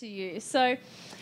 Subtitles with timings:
[0.00, 0.40] to you.
[0.40, 0.78] So,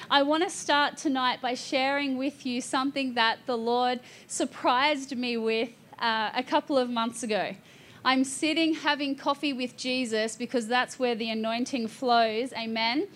[0.08, 5.36] I want to start tonight by sharing with you something that the Lord surprised me
[5.36, 7.56] with uh, a couple of months ago.
[8.04, 12.52] I'm sitting having coffee with Jesus because that's where the anointing flows.
[12.52, 13.08] Amen.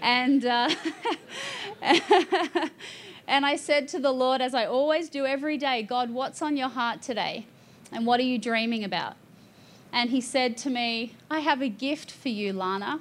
[0.00, 0.70] And uh,
[3.28, 6.56] and I said to the Lord, as I always do every day, God, what's on
[6.56, 7.44] your heart today,
[7.92, 9.16] and what are you dreaming about?
[9.92, 13.00] And He said to me, I have a gift for you, Lana.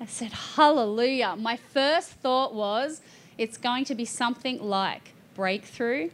[0.00, 1.36] I said, Hallelujah.
[1.36, 3.00] My first thought was,
[3.36, 6.10] it's going to be something like breakthrough,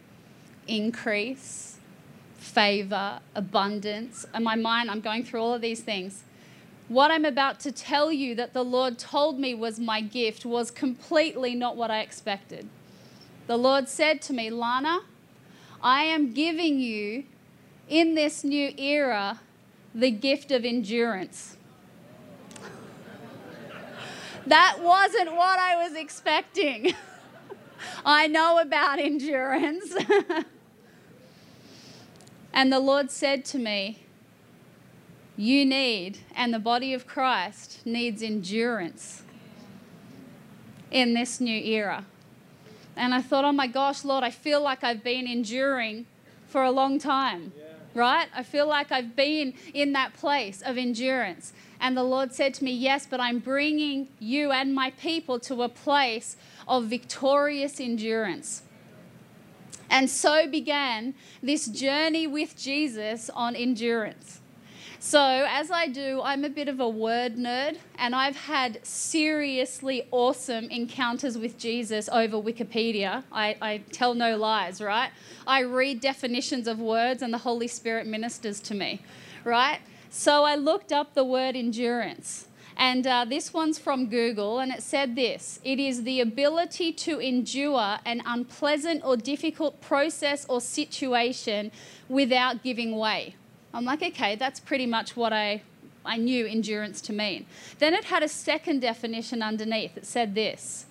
[0.66, 1.78] increase,
[2.36, 4.26] favor, abundance.
[4.34, 6.22] In my mind, I'm going through all of these things.
[6.88, 10.70] What I'm about to tell you that the Lord told me was my gift was
[10.70, 12.68] completely not what I expected.
[13.46, 15.00] The Lord said to me, Lana,
[15.82, 17.24] I am giving you
[17.88, 19.40] in this new era
[19.94, 21.56] the gift of endurance.
[24.46, 26.94] That wasn't what I was expecting.
[28.04, 29.94] I know about endurance.
[32.52, 34.02] and the Lord said to me,
[35.36, 39.22] You need, and the body of Christ needs endurance
[40.90, 42.04] in this new era.
[42.96, 46.06] And I thought, oh my gosh, Lord, I feel like I've been enduring
[46.46, 47.64] for a long time, yeah.
[47.94, 48.28] right?
[48.32, 51.52] I feel like I've been in that place of endurance.
[51.84, 55.62] And the Lord said to me, Yes, but I'm bringing you and my people to
[55.62, 56.34] a place
[56.66, 58.62] of victorious endurance.
[59.90, 64.40] And so began this journey with Jesus on endurance.
[64.98, 70.08] So, as I do, I'm a bit of a word nerd, and I've had seriously
[70.10, 73.24] awesome encounters with Jesus over Wikipedia.
[73.30, 75.10] I, I, tell no lies, right?
[75.46, 79.02] I read definitions of words, and the Holy Spirit ministers to me,
[79.44, 79.80] right?
[80.16, 82.46] So I looked up the word endurance.
[82.76, 87.18] And uh, this one's from Google, and it said this It is the ability to
[87.18, 91.72] endure an unpleasant or difficult process or situation
[92.08, 93.34] without giving way.
[93.72, 95.62] I'm like, okay, that's pretty much what I,
[96.04, 97.46] I knew endurance to mean.
[97.80, 99.96] Then it had a second definition underneath.
[99.96, 100.86] It said this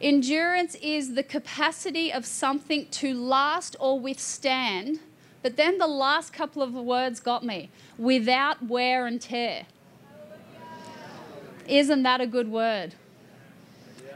[0.00, 4.98] Endurance is the capacity of something to last or withstand
[5.46, 9.66] but then the last couple of words got me without wear and tear.
[11.68, 12.96] Isn't that a good word?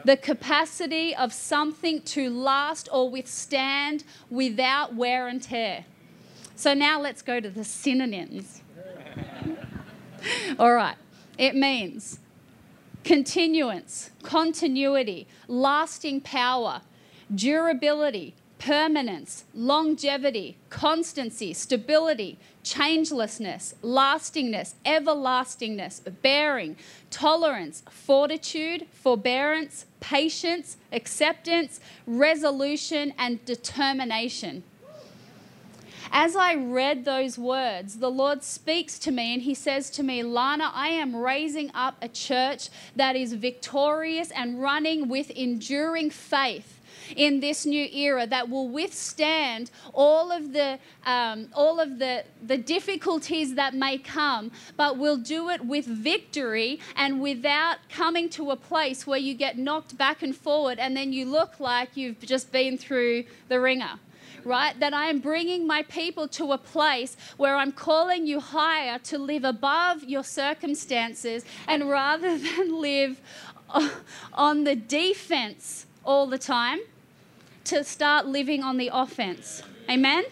[0.04, 5.84] The capacity of something to last or withstand without wear and tear.
[6.56, 8.62] So now let's go to the synonyms.
[10.58, 10.96] All right.
[11.38, 12.19] It means
[13.04, 16.80] continuance, continuity, lasting power,
[17.32, 26.76] durability, permanence, longevity, constancy, stability, changelessness, lastingness, everlastingness, bearing,
[27.10, 34.62] tolerance, fortitude, forbearance, patience, acceptance, resolution, and determination.
[36.12, 40.22] As I read those words, the Lord speaks to me and He says to me,
[40.22, 46.79] Lana, I am raising up a church that is victorious and running with enduring faith
[47.16, 52.59] in this new era that will withstand all of the um, all of the the
[52.59, 58.56] difficulties that may come, but will do it with victory and without coming to a
[58.56, 62.53] place where you get knocked back and forward and then you look like you've just
[62.53, 63.99] been through the ringer
[64.44, 64.78] right?
[64.81, 69.19] That I am bringing my people to a place where I'm calling you higher to
[69.19, 73.20] live above your circumstances and rather than live
[74.32, 76.81] on the defense all the time,
[77.65, 79.62] to start living on the offense.
[79.88, 80.25] Amen?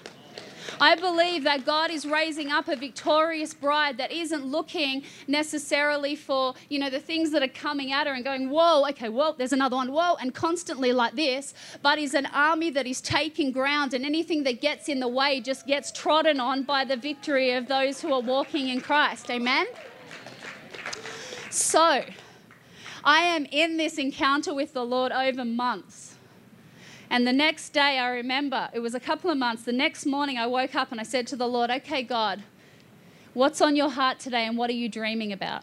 [0.81, 6.55] I believe that God is raising up a victorious bride that isn't looking necessarily for,
[6.69, 9.53] you know, the things that are coming at her and going, whoa, okay, whoa, there's
[9.53, 13.95] another one, whoa, and constantly like this, but is an army that is taking ground
[13.95, 17.67] and anything that gets in the way just gets trodden on by the victory of
[17.67, 19.31] those who are walking in Christ.
[19.31, 19.67] Amen?
[21.51, 22.05] So,
[23.05, 26.08] I am in this encounter with the Lord over months.
[27.11, 29.63] And the next day, I remember, it was a couple of months.
[29.63, 32.43] The next morning, I woke up and I said to the Lord, Okay, God,
[33.35, 35.63] what's on your heart today and what are you dreaming about?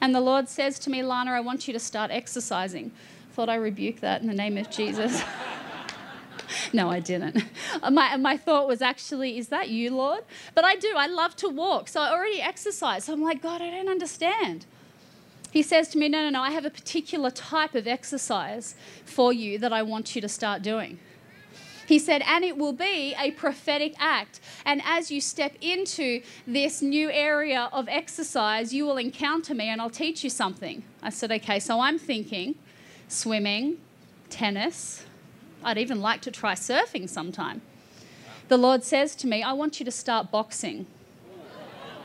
[0.00, 2.92] And the Lord says to me, Lana, I want you to start exercising.
[3.32, 5.22] Thought I rebuke that in the name of Jesus.
[6.72, 7.44] no, I didn't.
[7.82, 10.24] Uh, my, my thought was actually, is that you, Lord?
[10.54, 10.92] But I do.
[10.96, 11.88] I love to walk.
[11.88, 13.04] So I already exercise.
[13.04, 14.66] So I'm like, God, I don't understand.
[15.50, 19.32] He says to me, No, no, no, I have a particular type of exercise for
[19.32, 20.98] you that I want you to start doing.
[21.86, 24.40] He said, and it will be a prophetic act.
[24.64, 29.80] And as you step into this new area of exercise, you will encounter me and
[29.80, 30.82] I'll teach you something.
[31.00, 32.56] I said, okay, so I'm thinking
[33.08, 33.78] swimming,
[34.30, 35.04] tennis.
[35.62, 37.62] I'd even like to try surfing sometime.
[38.48, 40.86] The Lord says to me, I want you to start boxing.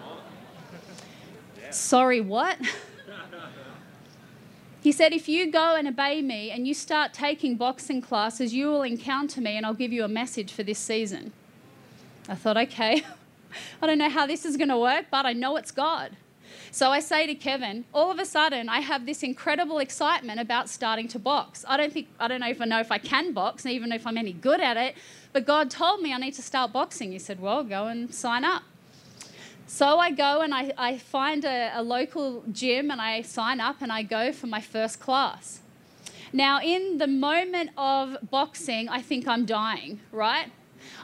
[1.72, 2.58] Sorry, what?
[4.82, 8.68] He said, If you go and obey me and you start taking boxing classes, you
[8.68, 11.32] will encounter me and I'll give you a message for this season.
[12.28, 13.04] I thought, okay,
[13.82, 16.18] I don't know how this is going to work, but I know it's God.
[16.72, 20.70] So I say to Kevin, all of a sudden I have this incredible excitement about
[20.70, 21.64] starting to box.
[21.68, 24.34] I don't think I don't I know if I can box, even if I'm any
[24.34, 24.96] good at it,
[25.32, 27.12] but God told me I need to start boxing.
[27.12, 28.64] He said, Well, go and sign up.
[29.74, 33.78] So I go and I, I find a, a local gym and I sign up
[33.82, 35.62] and I go for my first class.
[36.34, 40.52] Now, in the moment of boxing, I think I'm dying, right?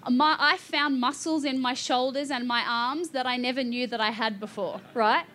[0.10, 4.02] My, I found muscles in my shoulders and my arms that I never knew that
[4.02, 5.26] I had before, right?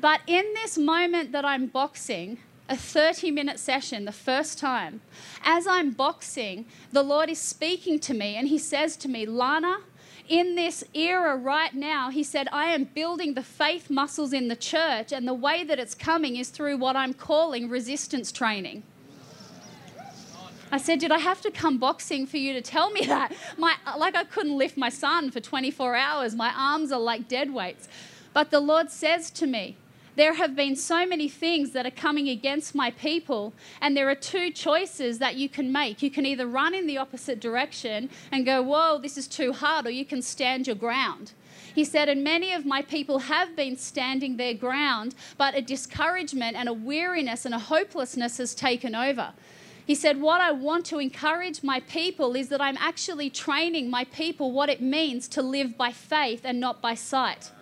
[0.00, 2.38] But in this moment that I'm boxing,
[2.68, 5.00] a 30 minute session the first time,
[5.42, 9.78] as I'm boxing, the Lord is speaking to me and He says to me, Lana,
[10.30, 14.54] in this era right now, he said, I am building the faith muscles in the
[14.54, 18.84] church, and the way that it's coming is through what I'm calling resistance training.
[20.70, 23.34] I said, Did I have to come boxing for you to tell me that?
[23.58, 26.36] My, like, I couldn't lift my son for 24 hours.
[26.36, 27.88] My arms are like dead weights.
[28.32, 29.76] But the Lord says to me,
[30.20, 34.14] there have been so many things that are coming against my people, and there are
[34.14, 36.02] two choices that you can make.
[36.02, 39.86] You can either run in the opposite direction and go, Whoa, this is too hard,
[39.86, 41.32] or you can stand your ground.
[41.74, 46.54] He said, and many of my people have been standing their ground, but a discouragement
[46.54, 49.32] and a weariness and a hopelessness has taken over.
[49.86, 54.04] He said, What I want to encourage my people is that I'm actually training my
[54.04, 57.52] people what it means to live by faith and not by sight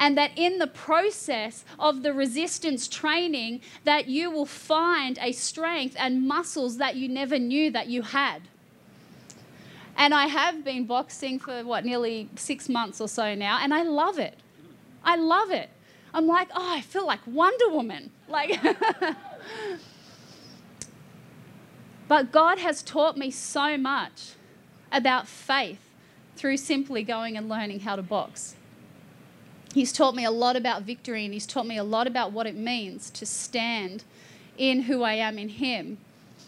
[0.00, 5.94] and that in the process of the resistance training that you will find a strength
[5.98, 8.40] and muscles that you never knew that you had.
[9.96, 13.82] And i have been boxing for what nearly six months or so now and i
[13.82, 14.38] love it.
[15.04, 15.68] I love it.
[16.14, 18.10] I'm like oh i feel like wonder woman.
[18.26, 18.58] Like
[22.08, 24.30] but god has taught me so much
[24.90, 25.82] about faith
[26.36, 28.56] through simply going and learning how to box
[29.74, 32.46] He's taught me a lot about victory and he's taught me a lot about what
[32.46, 34.04] it means to stand
[34.58, 35.98] in who I am in him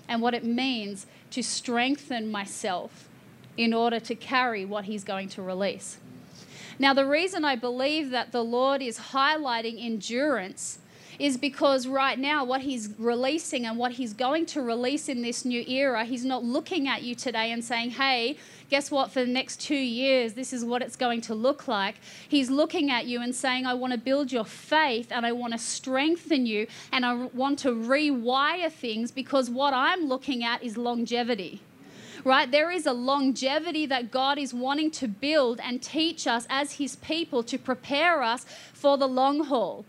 [0.08, 3.08] and what it means to strengthen myself
[3.56, 5.98] in order to carry what he's going to release.
[6.78, 10.78] Now, the reason I believe that the Lord is highlighting endurance
[11.18, 15.44] is because right now, what he's releasing and what he's going to release in this
[15.44, 18.36] new era, he's not looking at you today and saying, hey,
[18.70, 21.96] guess what, for the next two years, this is what it's going to look like.
[22.28, 25.52] He's looking at you and saying, I want to build your faith and I want
[25.52, 30.76] to strengthen you and I want to rewire things because what I'm looking at is
[30.76, 31.60] longevity
[32.24, 32.50] right?
[32.50, 36.96] There is a longevity that God is wanting to build and teach us as His
[36.96, 39.84] people to prepare us for the long haul.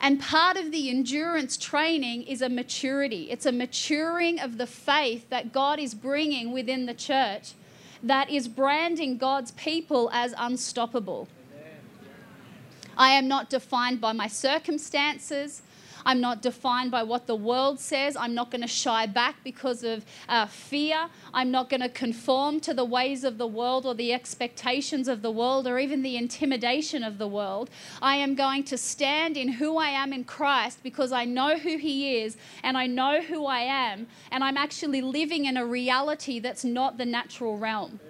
[0.00, 3.30] And part of the endurance training is a maturity.
[3.30, 7.54] It's a maturing of the faith that God is bringing within the church
[8.04, 11.26] that is branding God's people as unstoppable.
[12.96, 15.62] I am not defined by my circumstances.
[16.06, 18.16] I'm not defined by what the world says.
[18.16, 21.08] I'm not going to shy back because of uh, fear.
[21.32, 25.22] I'm not going to conform to the ways of the world or the expectations of
[25.22, 27.70] the world or even the intimidation of the world.
[28.02, 31.78] I am going to stand in who I am in Christ because I know who
[31.78, 34.06] He is and I know who I am.
[34.30, 38.00] And I'm actually living in a reality that's not the natural realm.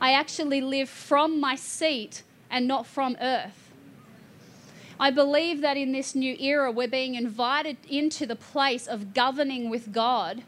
[0.00, 3.61] I actually live from my seat and not from earth.
[5.02, 9.68] I believe that in this new era, we're being invited into the place of governing
[9.68, 10.44] with God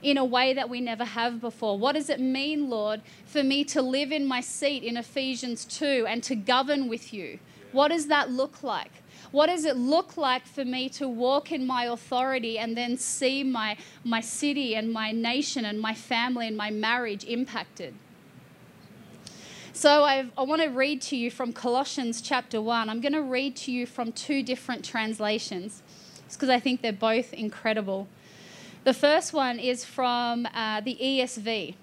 [0.00, 1.76] in a way that we never have before.
[1.76, 6.06] What does it mean, Lord, for me to live in my seat in Ephesians 2
[6.08, 7.40] and to govern with you?
[7.72, 8.92] What does that look like?
[9.32, 13.42] What does it look like for me to walk in my authority and then see
[13.42, 17.94] my, my city and my nation and my family and my marriage impacted?
[19.82, 22.88] So I've, i want to read to you from Colossians chapter 1.
[22.88, 25.82] I'm going to read to you from two different translations
[26.30, 28.06] because I think they're both incredible.
[28.84, 31.74] The first one is from uh, the ESV.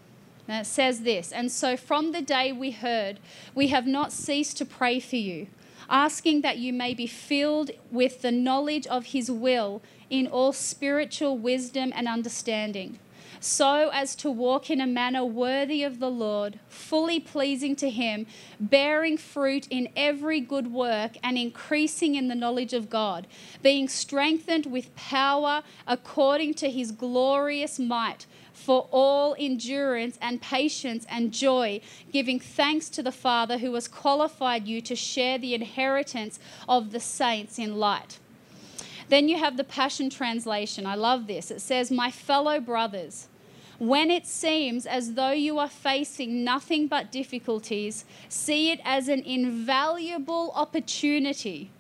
[0.48, 3.20] And it says this And so from the day we heard,
[3.54, 5.48] we have not ceased to pray for you,
[5.90, 11.38] asking that you may be filled with the knowledge of his will in all spiritual
[11.38, 12.98] wisdom and understanding
[13.40, 18.26] so as to walk in a manner worthy of the Lord, fully pleasing to Him,
[18.60, 23.28] bearing fruit in every good work and increasing in the knowledge of God,
[23.62, 28.26] being strengthened with power according to His glorious might.
[28.54, 31.80] For all endurance and patience and joy,
[32.12, 37.00] giving thanks to the Father who has qualified you to share the inheritance of the
[37.00, 38.19] saints in light.
[39.10, 40.86] Then you have the Passion Translation.
[40.86, 41.52] I love this.
[41.52, 43.28] It says, My fellow brothers,
[43.80, 49.24] when it seems as though you are facing nothing but difficulties, see it as an
[49.24, 51.72] invaluable opportunity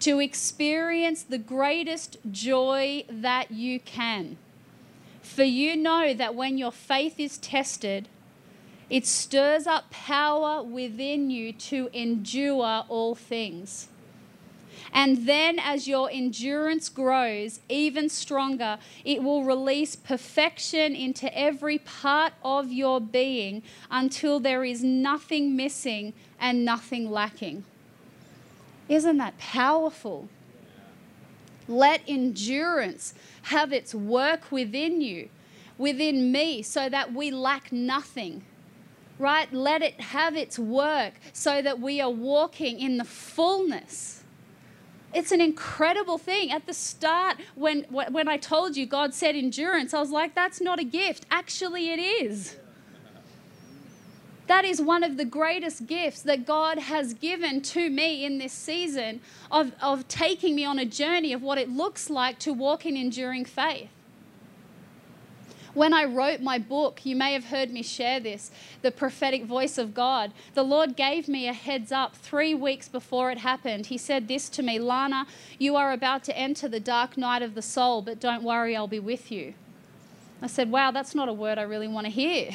[0.00, 4.38] to experience the greatest joy that you can.
[5.20, 8.08] For you know that when your faith is tested,
[8.88, 13.88] it stirs up power within you to endure all things.
[14.92, 22.32] And then, as your endurance grows even stronger, it will release perfection into every part
[22.42, 27.64] of your being until there is nothing missing and nothing lacking.
[28.88, 30.28] Isn't that powerful?
[31.66, 35.28] Let endurance have its work within you,
[35.76, 38.44] within me, so that we lack nothing
[39.18, 39.52] right?
[39.52, 44.17] Let it have its work so that we are walking in the fullness
[45.14, 46.50] it's an incredible thing.
[46.50, 50.60] At the start, when, when I told you God said endurance, I was like, that's
[50.60, 51.24] not a gift.
[51.30, 52.56] Actually, it is.
[54.48, 58.52] That is one of the greatest gifts that God has given to me in this
[58.52, 62.86] season of, of taking me on a journey of what it looks like to walk
[62.86, 63.90] in enduring faith.
[65.78, 68.50] When I wrote my book, you may have heard me share this,
[68.82, 70.32] The Prophetic Voice of God.
[70.54, 73.86] The Lord gave me a heads up three weeks before it happened.
[73.86, 77.54] He said this to me Lana, you are about to enter the dark night of
[77.54, 79.54] the soul, but don't worry, I'll be with you.
[80.42, 82.50] I said, Wow, that's not a word I really want to hear.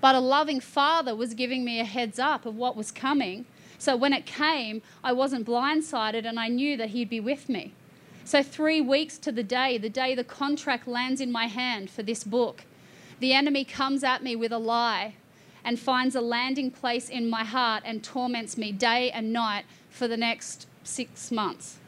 [0.00, 3.46] But a loving father was giving me a heads up of what was coming.
[3.78, 7.72] So when it came, I wasn't blindsided and I knew that he'd be with me.
[8.24, 12.02] So, three weeks to the day, the day the contract lands in my hand for
[12.02, 12.64] this book,
[13.18, 15.14] the enemy comes at me with a lie
[15.64, 20.08] and finds a landing place in my heart and torments me day and night for
[20.08, 21.78] the next six months.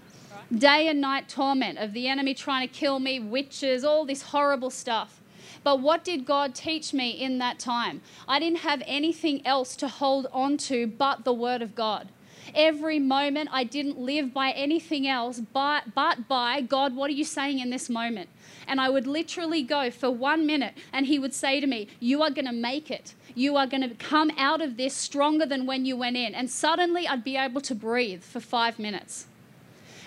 [0.57, 4.71] Day and night torment of the enemy trying to kill me, witches, all this horrible
[4.71, 5.21] stuff.
[5.65, 8.03] But what did God teach me in that time?
[8.27, 12.09] I didn't have anything else to hold on to but the Word of God.
[12.54, 17.25] Every moment I didn't live by anything else but, but by God, what are you
[17.25, 18.28] saying in this moment?
[18.66, 22.23] And I would literally go for one minute and He would say to me, You
[22.23, 23.14] are going to make it.
[23.35, 26.35] You are going to come out of this stronger than when you went in.
[26.35, 29.26] And suddenly I'd be able to breathe for five minutes.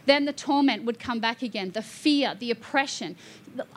[0.06, 3.16] Then the torment would come back again, the fear, the oppression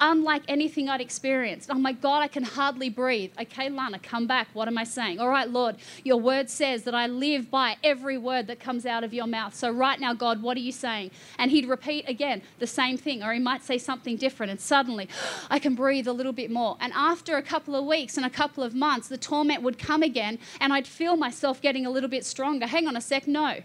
[0.00, 1.70] unlike anything I'd experienced.
[1.70, 3.32] Oh my God, I can hardly breathe.
[3.40, 4.48] Okay, Lana, come back.
[4.52, 5.20] What am I saying?
[5.20, 9.04] All right, Lord, your word says that I live by every word that comes out
[9.04, 9.54] of your mouth.
[9.54, 11.10] So right now, God, what are you saying?
[11.38, 14.50] And he'd repeat again the same thing, or he might say something different.
[14.50, 15.08] And suddenly,
[15.50, 16.76] I can breathe a little bit more.
[16.80, 20.02] And after a couple of weeks and a couple of months, the torment would come
[20.02, 22.66] again, and I'd feel myself getting a little bit stronger.
[22.66, 23.60] Hang on a sec, no.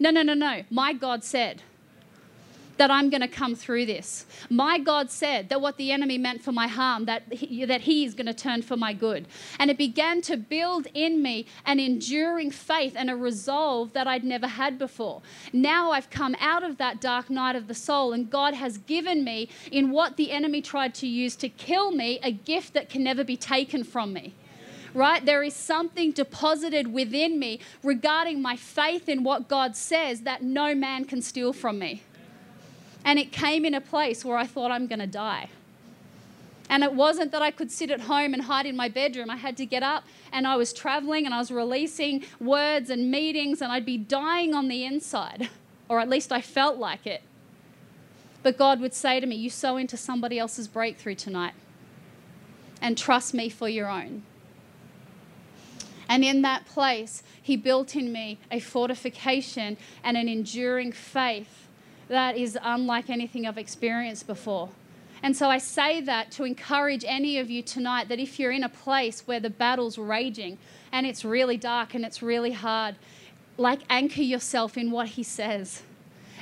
[0.00, 0.62] No, no, no, no.
[0.70, 1.62] My God said,
[2.78, 4.26] that I'm going to come through this.
[4.48, 8.04] My God said that what the enemy meant for my harm, that he, that he
[8.04, 9.26] is going to turn for my good.
[9.58, 14.24] And it began to build in me an enduring faith and a resolve that I'd
[14.24, 15.22] never had before.
[15.52, 19.24] Now I've come out of that dark night of the soul, and God has given
[19.24, 23.02] me, in what the enemy tried to use to kill me, a gift that can
[23.02, 24.34] never be taken from me
[24.94, 25.24] right?
[25.24, 30.74] There is something deposited within me regarding my faith in what God says that no
[30.74, 32.02] man can steal from me.
[33.04, 35.48] And it came in a place where I thought I'm going to die.
[36.70, 39.30] And it wasn't that I could sit at home and hide in my bedroom.
[39.30, 43.10] I had to get up and I was traveling and I was releasing words and
[43.10, 45.48] meetings and I'd be dying on the inside,
[45.88, 47.22] or at least I felt like it.
[48.42, 51.54] But God would say to me, You sow into somebody else's breakthrough tonight
[52.80, 54.22] and trust me for your own.
[56.08, 61.67] And in that place, He built in me a fortification and an enduring faith
[62.08, 64.70] that is unlike anything I've experienced before.
[65.22, 68.62] And so I say that to encourage any of you tonight that if you're in
[68.62, 70.58] a place where the battle's raging
[70.92, 72.94] and it's really dark and it's really hard,
[73.56, 75.82] like anchor yourself in what he says.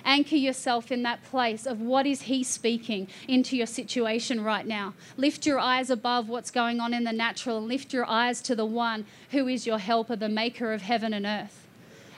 [0.05, 4.95] Anchor yourself in that place of what is he speaking into your situation right now.
[5.17, 8.55] Lift your eyes above what's going on in the natural and lift your eyes to
[8.55, 11.67] the one who is your helper, the maker of heaven and earth.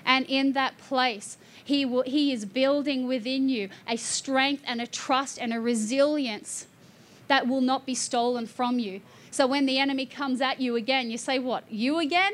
[0.04, 1.38] And in that place,
[1.68, 6.66] he, will, he is building within you a strength and a trust and a resilience
[7.26, 9.02] that will not be stolen from you.
[9.30, 11.70] So when the enemy comes at you again, you say, What?
[11.70, 12.32] You again?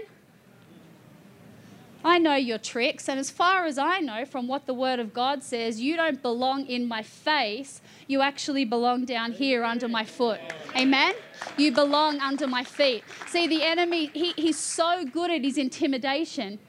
[2.04, 5.12] I know your tricks, and as far as I know from what the Word of
[5.12, 7.80] God says, you don't belong in my face.
[8.06, 10.38] You actually belong down here under my foot.
[10.76, 11.14] Amen?
[11.56, 13.02] You belong under my feet.
[13.26, 16.60] See, the enemy, he, he's so good at his intimidation.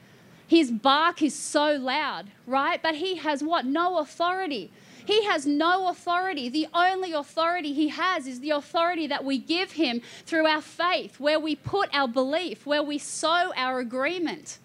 [0.47, 2.81] His bark is so loud, right?
[2.81, 3.65] But he has what?
[3.65, 4.71] No authority.
[5.05, 6.49] He has no authority.
[6.49, 11.19] The only authority he has is the authority that we give him through our faith,
[11.19, 14.59] where we put our belief, where we sow our agreement.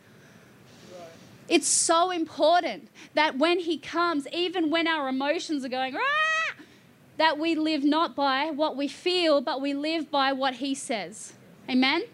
[1.50, 6.00] It's so important that when He comes, even when our emotions are going, Rah!
[7.16, 11.32] that we live not by what we feel, but we live by what He says.
[11.68, 12.04] Amen?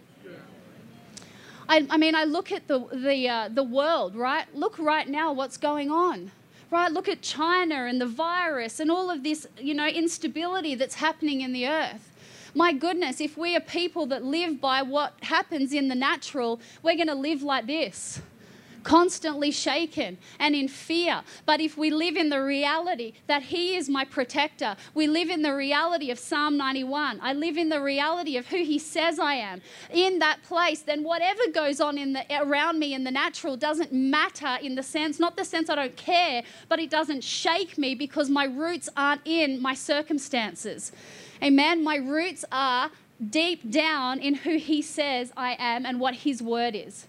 [1.68, 4.46] I, I mean, I look at the, the, uh, the world, right?
[4.54, 6.30] Look right now what's going on
[6.70, 6.90] right?
[6.90, 11.40] Look at china and the virus and all of this you know instability that's happening
[11.40, 12.12] in the earth.
[12.54, 16.96] My goodness if we are people that live by what happens in the natural we're
[16.96, 18.20] going to live like this
[18.86, 21.22] constantly shaken and in fear.
[21.44, 25.42] But if we live in the reality that He is my protector, we live in
[25.42, 27.18] the reality of Psalm 91.
[27.20, 29.60] I live in the reality of who He says I am.
[29.90, 33.92] In that place, then whatever goes on in the, around me in the natural doesn't
[33.92, 37.96] matter in the sense, not the sense I don't care, but it doesn't shake me
[37.96, 40.92] because my roots aren't in my circumstances.
[41.42, 41.82] Amen.
[41.82, 42.92] My roots are
[43.30, 47.08] deep down in who He says I am and what His word is.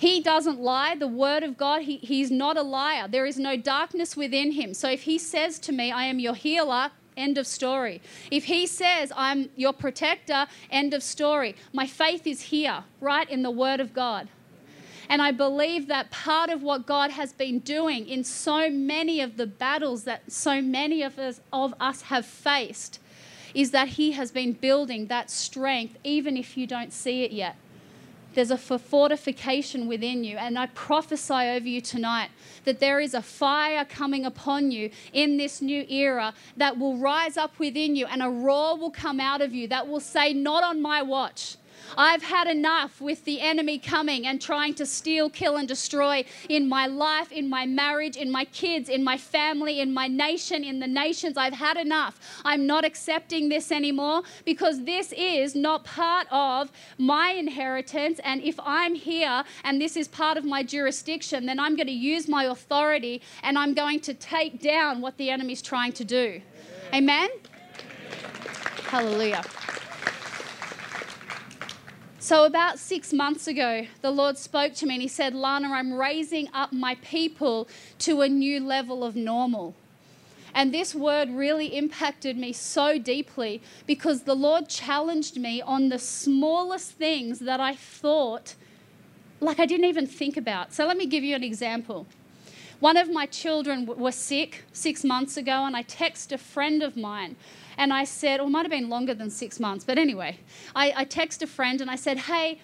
[0.00, 0.94] He doesn't lie.
[0.94, 3.06] The word of God, he, he's not a liar.
[3.06, 4.72] There is no darkness within him.
[4.72, 8.00] So if he says to me, I am your healer, end of story.
[8.30, 11.54] If he says, I'm your protector, end of story.
[11.74, 14.28] My faith is here, right in the word of God.
[15.10, 19.36] And I believe that part of what God has been doing in so many of
[19.36, 23.00] the battles that so many of us, of us have faced
[23.52, 27.56] is that He has been building that strength, even if you don't see it yet.
[28.34, 30.36] There's a fortification within you.
[30.36, 32.30] And I prophesy over you tonight
[32.64, 37.36] that there is a fire coming upon you in this new era that will rise
[37.36, 40.62] up within you and a roar will come out of you that will say, Not
[40.62, 41.56] on my watch.
[41.96, 46.68] I've had enough with the enemy coming and trying to steal, kill, and destroy in
[46.68, 50.80] my life, in my marriage, in my kids, in my family, in my nation, in
[50.80, 51.36] the nations.
[51.36, 52.18] I've had enough.
[52.44, 58.20] I'm not accepting this anymore because this is not part of my inheritance.
[58.24, 61.92] And if I'm here and this is part of my jurisdiction, then I'm going to
[61.92, 66.40] use my authority and I'm going to take down what the enemy's trying to do.
[66.92, 67.10] Amen?
[67.10, 67.30] Amen?
[68.86, 69.44] Hallelujah.
[72.22, 75.94] So, about six months ago, the Lord spoke to me and He said, Lana, I'm
[75.94, 77.66] raising up my people
[78.00, 79.74] to a new level of normal.
[80.54, 85.98] And this word really impacted me so deeply because the Lord challenged me on the
[85.98, 88.54] smallest things that I thought,
[89.40, 90.74] like I didn't even think about.
[90.74, 92.06] So, let me give you an example.
[92.80, 96.98] One of my children was sick six months ago, and I texted a friend of
[96.98, 97.36] mine
[97.80, 100.38] and I said, or it might have been longer than six months, but anyway,
[100.76, 102.60] I, I texted a friend and I said, hey,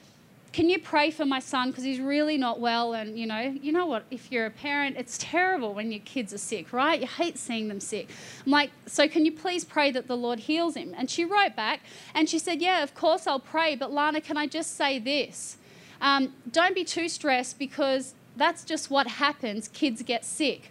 [0.53, 1.71] can you pray for my son?
[1.71, 4.05] Because he's really not well and you know you know what?
[4.11, 7.01] If you're a parent it's terrible when your kids are sick right?
[7.01, 8.09] You hate seeing them sick.
[8.45, 10.95] I'm like so can you please pray that the lord heals him?
[10.97, 11.81] And she wrote back
[12.15, 15.59] and she said yeah of course i'll pray but lana can i just say this?
[16.01, 19.69] Um, don't be too stressed because that's just what happens.
[19.69, 20.71] Kids get sick.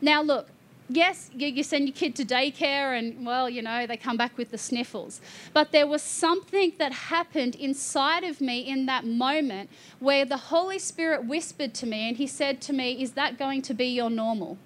[0.00, 0.48] Now look
[0.88, 4.50] yes, you, send your kid to daycare and, well, you know, they come back with
[4.50, 5.20] the sniffles.
[5.52, 10.78] But there was something that happened inside of me in that moment where the Holy
[10.78, 14.10] Spirit whispered to me and He said to me, Is that going to be your
[14.10, 14.58] normal?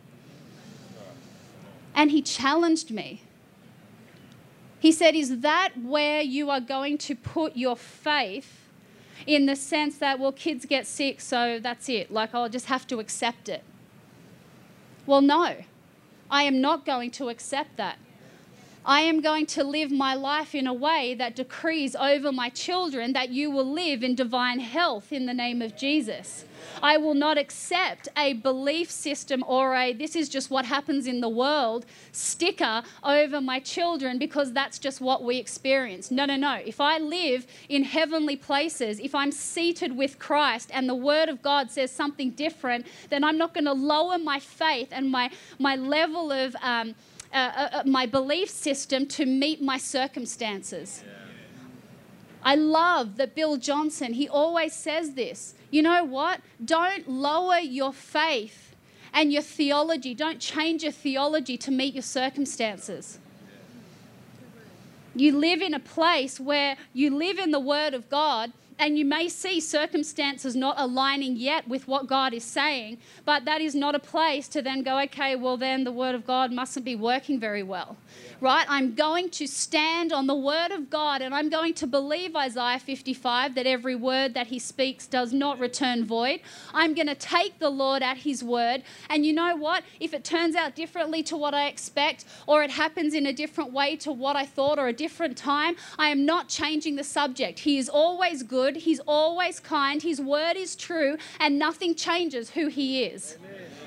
[1.95, 3.23] And He challenged me.
[4.81, 8.65] He said, Is that where you are going to put your faith?
[9.27, 12.11] In the sense that, well, kids get sick, so that's it.
[12.11, 13.65] Like, I'll just have to accept it.
[15.07, 15.57] Well, no.
[16.31, 17.99] I am not going to accept that.
[18.89, 23.13] I am going to live my life in a way that decrees over my children
[23.13, 26.47] that you will live in divine health in the name of Jesus.
[26.83, 31.21] I will not accept a belief system or a this is just what happens in
[31.21, 36.11] the world sticker over my children because that's just what we experience.
[36.11, 36.55] No, no, no.
[36.55, 41.43] If I live in heavenly places, if I'm seated with Christ and the Word of
[41.43, 45.77] God says something different, then I'm not going to lower my faith and my, my
[45.77, 46.57] level of.
[46.63, 46.95] Um,
[47.33, 51.03] uh, my belief system to meet my circumstances.
[52.43, 55.55] I love that Bill Johnson, he always says this.
[55.71, 56.41] You know what?
[56.65, 58.75] Don't lower your faith
[59.13, 60.15] and your theology.
[60.15, 63.19] Don't change your theology to meet your circumstances.
[65.15, 69.05] You live in a place where you live in the Word of God and you
[69.05, 73.95] may see circumstances not aligning yet with what God is saying, but that is not
[73.95, 77.41] a place to then go, okay, well, then the Word of God mustn't be working
[77.41, 77.97] very well
[78.41, 78.67] right?
[78.69, 82.79] I'm going to stand on the word of God and I'm going to believe Isaiah
[82.79, 86.41] 55 that every word that he speaks does not return void.
[86.73, 88.83] I'm going to take the Lord at his word.
[89.11, 89.83] And you know what?
[90.01, 93.73] If it turns out differently to what I expect or it happens in a different
[93.73, 97.61] way to what I thought or a different time, I am not changing the subject.
[97.61, 102.69] He is always good, he's always kind, his word is true, and nothing changes who
[102.69, 103.37] he is.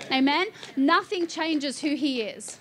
[0.08, 0.12] Amen.
[0.12, 0.48] Amen?
[0.76, 2.58] Nothing changes who he is.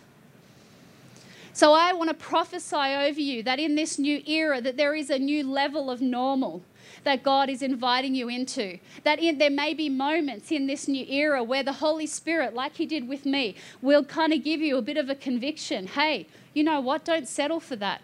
[1.60, 5.10] So I want to prophesy over you that in this new era that there is
[5.10, 6.62] a new level of normal
[7.04, 8.78] that God is inviting you into.
[9.04, 12.76] That in, there may be moments in this new era where the Holy Spirit, like
[12.76, 15.86] He did with me, will kind of give you a bit of a conviction.
[15.86, 17.04] Hey, you know what?
[17.04, 18.00] Don't settle for that.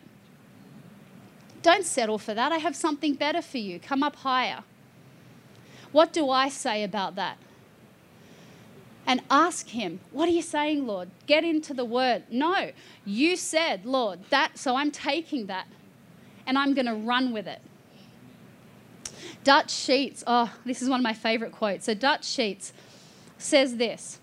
[1.62, 2.52] Don't settle for that.
[2.52, 3.80] I have something better for you.
[3.80, 4.64] Come up higher.
[5.92, 7.38] What do I say about that?
[9.06, 11.10] And ask Him, What are you saying, Lord?
[11.26, 12.24] Get into the Word.
[12.30, 12.70] No,
[13.04, 15.66] you said, Lord, that, so I'm taking that
[16.46, 17.60] and I'm going to run with it.
[19.44, 21.86] Dutch Sheets, oh, this is one of my favorite quotes.
[21.86, 22.72] So, Dutch Sheets
[23.38, 24.18] says this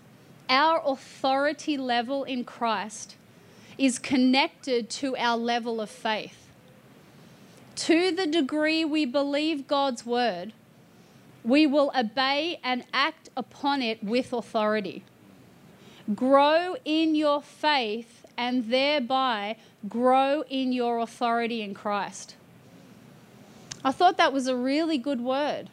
[0.48, 3.16] Our authority level in Christ
[3.78, 6.48] is connected to our level of faith.
[7.76, 10.52] To the degree we believe God's word,
[11.44, 15.04] we will obey and act upon it with authority.
[16.14, 19.56] Grow in your faith and thereby
[19.88, 22.34] grow in your authority in Christ.
[23.84, 25.68] I thought that was a really good word.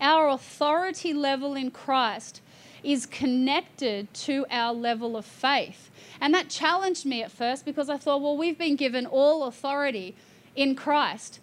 [0.00, 2.40] Our authority level in Christ
[2.82, 5.90] is connected to our level of faith.
[6.20, 10.14] And that challenged me at first because I thought, well, we've been given all authority
[10.56, 11.40] in Christ.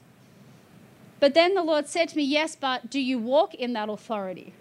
[1.19, 4.53] But then the Lord said to me, Yes, but do you walk in that authority?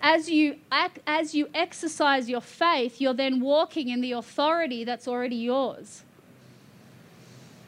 [0.00, 5.06] As you, act, as you exercise your faith, you're then walking in the authority that's
[5.06, 6.02] already yours.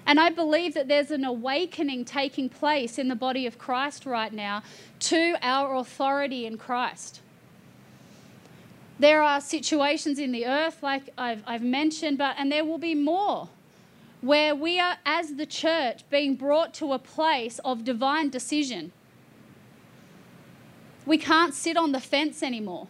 [0.06, 4.32] And I believe that there's an awakening taking place in the body of Christ right
[4.32, 4.62] now
[5.00, 7.20] to our authority in Christ.
[8.98, 12.94] There are situations in the earth, like I've, I've mentioned, but and there will be
[12.94, 13.48] more
[14.24, 18.90] where we are, as the church, being brought to a place of divine decision.
[21.04, 22.88] We can't sit on the fence anymore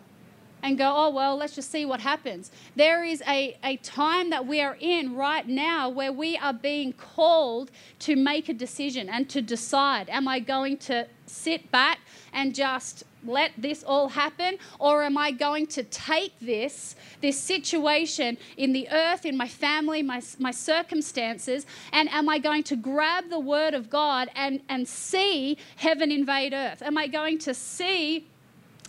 [0.63, 2.53] and go, oh, well, let's just see what happens.
[2.77, 6.93] There is a, a time that we are in right now where we are being
[6.93, 11.99] called to make a decision and to decide am I going to sit back
[12.33, 14.59] and just let this all happen?
[14.79, 20.03] Or am I going to take this, this situation in the earth, in my family,
[20.03, 24.87] my, my circumstances, and am I going to grab the word of God and, and
[24.87, 26.83] see heaven invade earth?
[26.83, 28.27] Am I going to see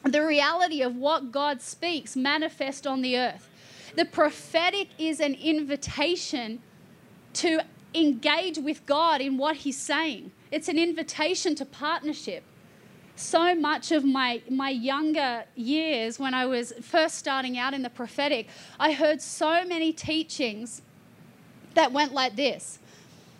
[0.04, 3.50] the reality of what God speaks manifest on the earth?
[3.96, 6.62] The prophetic is an invitation
[7.34, 7.62] to
[7.94, 10.32] engage with God in what He's saying.
[10.52, 12.44] It's an invitation to partnership
[13.16, 17.90] so much of my, my younger years, when I was first starting out in the
[17.90, 18.48] prophetic,
[18.80, 20.82] I heard so many teachings
[21.74, 22.80] that went like this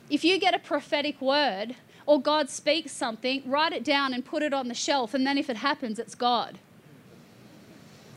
[0.10, 4.44] If you get a prophetic word or God speaks something, write it down and put
[4.44, 6.60] it on the shelf, and then if it happens, it's God.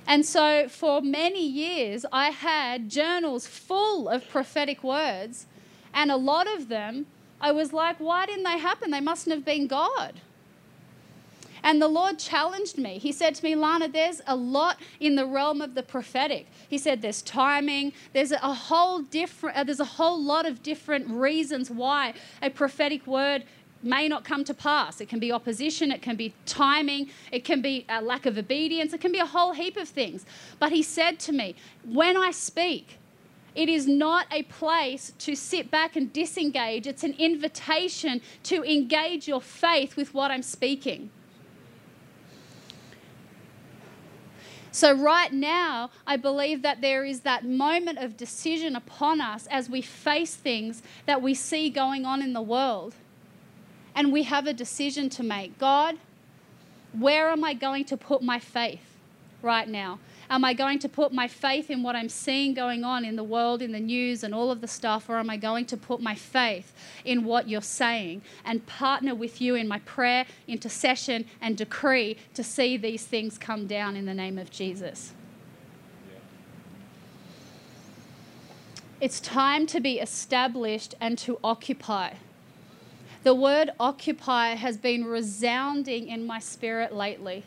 [0.06, 5.46] And so for many years, I had journals full of prophetic words,
[5.92, 7.06] and a lot of them,
[7.40, 8.90] I was like, why didn't they happen?
[8.90, 10.20] They mustn't have been God.
[11.62, 12.98] And the Lord challenged me.
[12.98, 16.46] He said to me, Lana, there's a lot in the realm of the prophetic.
[16.68, 21.08] He said there's timing, there's a whole different uh, there's a whole lot of different
[21.08, 23.44] reasons why a prophetic word
[23.82, 25.00] may not come to pass.
[25.00, 28.92] It can be opposition, it can be timing, it can be a lack of obedience,
[28.92, 30.26] it can be a whole heap of things.
[30.58, 32.98] But he said to me, when I speak,
[33.54, 36.86] it is not a place to sit back and disengage.
[36.86, 41.10] It's an invitation to engage your faith with what I'm speaking.
[44.78, 49.68] So, right now, I believe that there is that moment of decision upon us as
[49.68, 52.94] we face things that we see going on in the world.
[53.96, 55.96] And we have a decision to make God,
[56.92, 58.94] where am I going to put my faith
[59.42, 59.98] right now?
[60.30, 63.24] Am I going to put my faith in what I'm seeing going on in the
[63.24, 66.02] world, in the news, and all of the stuff, or am I going to put
[66.02, 71.56] my faith in what you're saying and partner with you in my prayer, intercession, and
[71.56, 75.14] decree to see these things come down in the name of Jesus?
[79.00, 82.14] It's time to be established and to occupy.
[83.22, 87.44] The word occupy has been resounding in my spirit lately.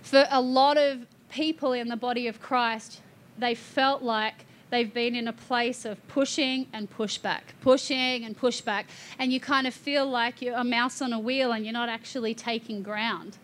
[0.00, 3.00] For a lot of people in the body of Christ,
[3.38, 8.84] they felt like they've been in a place of pushing and pushback, pushing and pushback,
[9.18, 11.88] and you kind of feel like you're a mouse on a wheel and you're not
[11.88, 13.38] actually taking ground.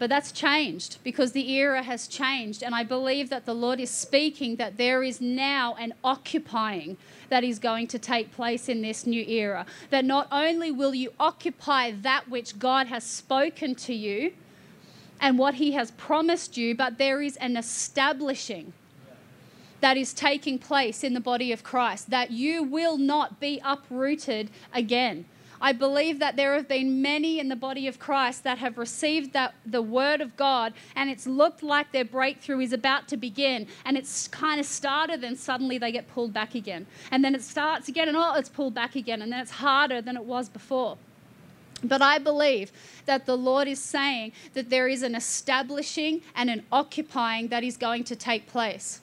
[0.00, 2.62] But that's changed because the era has changed.
[2.62, 6.96] And I believe that the Lord is speaking that there is now an occupying
[7.28, 9.66] that is going to take place in this new era.
[9.90, 14.32] That not only will you occupy that which God has spoken to you
[15.20, 18.72] and what He has promised you, but there is an establishing
[19.80, 24.50] that is taking place in the body of Christ, that you will not be uprooted
[24.72, 25.24] again.
[25.62, 29.34] I believe that there have been many in the body of Christ that have received
[29.34, 33.66] that, the word of God and it's looked like their breakthrough is about to begin
[33.84, 36.86] and it's kind of started and suddenly they get pulled back again.
[37.10, 40.00] And then it starts again and oh, it's pulled back again and then it's harder
[40.00, 40.96] than it was before.
[41.82, 42.72] But I believe
[43.06, 47.76] that the Lord is saying that there is an establishing and an occupying that is
[47.76, 49.00] going to take place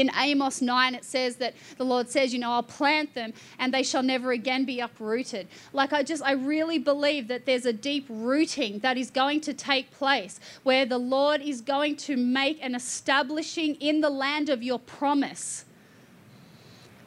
[0.00, 3.72] in Amos 9, it says that the Lord says, You know, I'll plant them and
[3.72, 5.48] they shall never again be uprooted.
[5.72, 9.54] Like, I just, I really believe that there's a deep rooting that is going to
[9.54, 14.62] take place where the Lord is going to make an establishing in the land of
[14.62, 15.64] your promise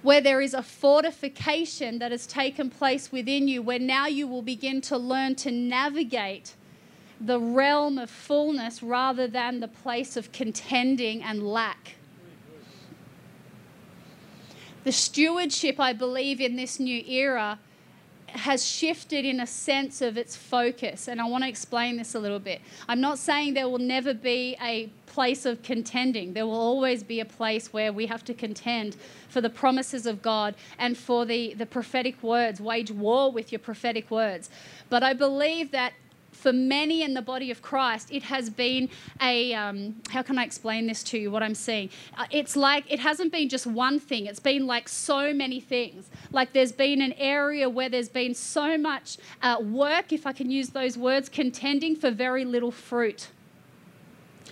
[0.01, 4.41] where there is a fortification that has taken place within you, where now you will
[4.41, 6.55] begin to learn to navigate
[7.19, 11.95] the realm of fullness rather than the place of contending and lack.
[14.83, 17.59] The stewardship, I believe, in this new era
[18.29, 21.07] has shifted in a sense of its focus.
[21.07, 22.61] And I want to explain this a little bit.
[22.87, 26.33] I'm not saying there will never be a place of contending.
[26.33, 28.95] There will always be a place where we have to contend
[29.29, 33.59] for the promises of God and for the, the prophetic words, wage war with your
[33.59, 34.49] prophetic words.
[34.89, 35.93] But I believe that
[36.47, 38.87] for many in the body of Christ, it has been
[39.21, 41.89] a, um, how can I explain this to you, what I'm seeing?
[42.17, 46.09] Uh, it's like it hasn't been just one thing, it's been like so many things.
[46.31, 50.49] Like there's been an area where there's been so much uh, work, if I can
[50.49, 53.27] use those words, contending for very little fruit.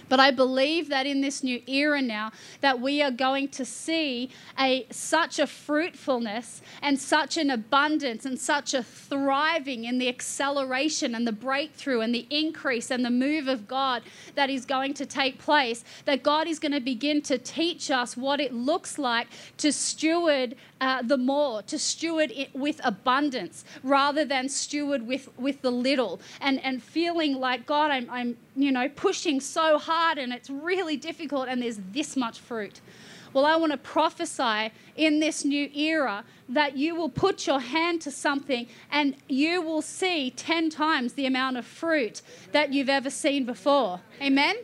[0.10, 4.30] But I believe that in this new era now that we are going to see
[4.60, 11.16] a such a fruitfulness and such an abundance and such a thriving in the acceleration
[11.16, 14.04] and the breakthrough and the increase and the move of God
[14.36, 18.16] that is going to take place that God is going to begin to teach us
[18.16, 24.26] what it looks like to steward uh, the more, to steward it with abundance rather
[24.26, 26.20] than steward with, with the little.
[26.42, 30.98] And, and feeling like, God, I'm, I'm, you know, pushing so hard and it's really
[30.98, 32.82] difficult and there's this much fruit.
[33.34, 38.00] Well, I want to prophesy in this new era that you will put your hand
[38.04, 42.22] to something and you will see 10 times the amount of fruit
[42.54, 44.00] that you've ever seen before.
[44.22, 44.56] Amen?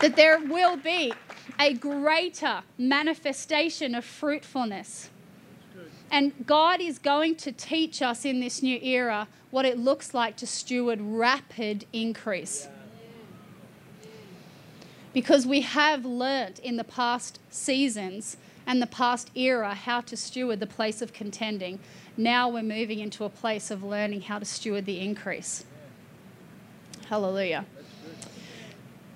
[0.00, 1.12] That there will be
[1.60, 5.10] a greater manifestation of fruitfulness.
[6.10, 10.36] And God is going to teach us in this new era what it looks like
[10.36, 12.68] to steward rapid increase.
[15.12, 18.36] Because we have learnt in the past seasons
[18.66, 21.80] and the past era how to steward the place of contending.
[22.16, 25.64] Now we're moving into a place of learning how to steward the increase.
[27.08, 27.66] Hallelujah.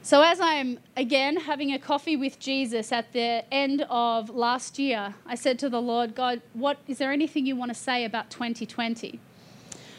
[0.03, 5.14] So, as I'm again having a coffee with Jesus at the end of last year,
[5.25, 8.29] I said to the Lord, God, what is there anything you want to say about
[8.31, 9.18] 2020?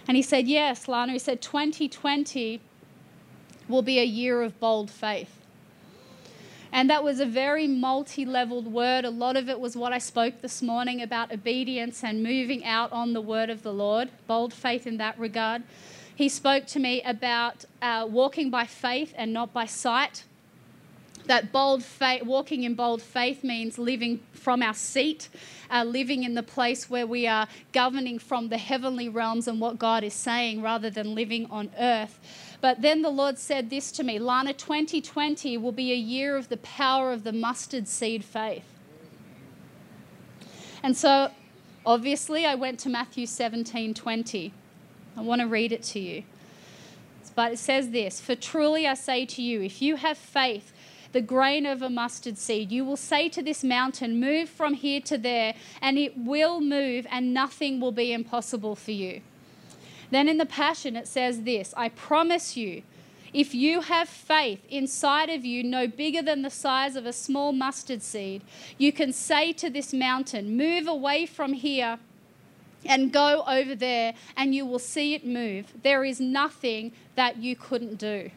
[0.07, 1.13] And he said, Yes, Lana.
[1.13, 2.61] He said, 2020
[3.67, 5.41] will be a year of bold faith.
[6.71, 9.05] And that was a very multi leveled word.
[9.05, 12.91] A lot of it was what I spoke this morning about obedience and moving out
[12.91, 15.63] on the word of the Lord, bold faith in that regard.
[16.15, 20.25] He spoke to me about uh, walking by faith and not by sight.
[21.27, 25.29] That bold faith, walking in bold faith means living from our seat,
[25.71, 29.79] uh, living in the place where we are governing from the heavenly realms and what
[29.79, 32.19] God is saying rather than living on earth.
[32.61, 36.49] But then the Lord said this to me Lana, 2020 will be a year of
[36.49, 38.65] the power of the mustard seed faith.
[40.81, 41.31] And so
[41.85, 44.53] obviously I went to Matthew 17 20.
[45.17, 46.23] I want to read it to you.
[47.35, 50.71] But it says this For truly I say to you, if you have faith,
[51.15, 54.99] the grain of a mustard seed, you will say to this mountain, Move from here
[54.99, 59.21] to there, and it will move, and nothing will be impossible for you.
[60.11, 62.83] Then in the Passion, it says this I promise you,
[63.33, 67.53] If you have faith inside of you, no bigger than the size of a small
[67.53, 68.41] mustard seed,
[68.77, 71.97] you can say to this mountain, Move away from here
[72.85, 75.73] and go over there, and you will see it move.
[75.81, 78.31] There is nothing that you couldn't do.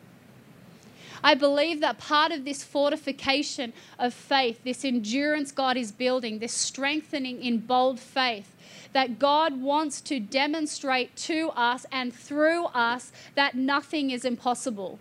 [1.22, 6.52] I believe that part of this fortification of faith, this endurance God is building, this
[6.52, 8.54] strengthening in bold faith,
[8.92, 14.98] that God wants to demonstrate to us and through us that nothing is impossible.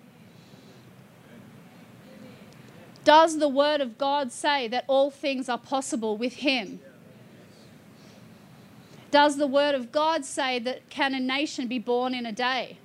[3.03, 6.81] Does the Word of God say that all things are possible with Him?
[9.11, 12.79] Does the Word of God say that can a nation be born in a day?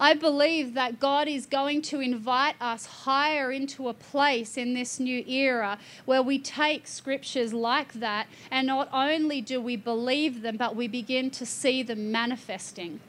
[0.00, 5.00] I believe that God is going to invite us higher into a place in this
[5.00, 10.56] new era where we take scriptures like that and not only do we believe them,
[10.56, 13.00] but we begin to see them manifesting.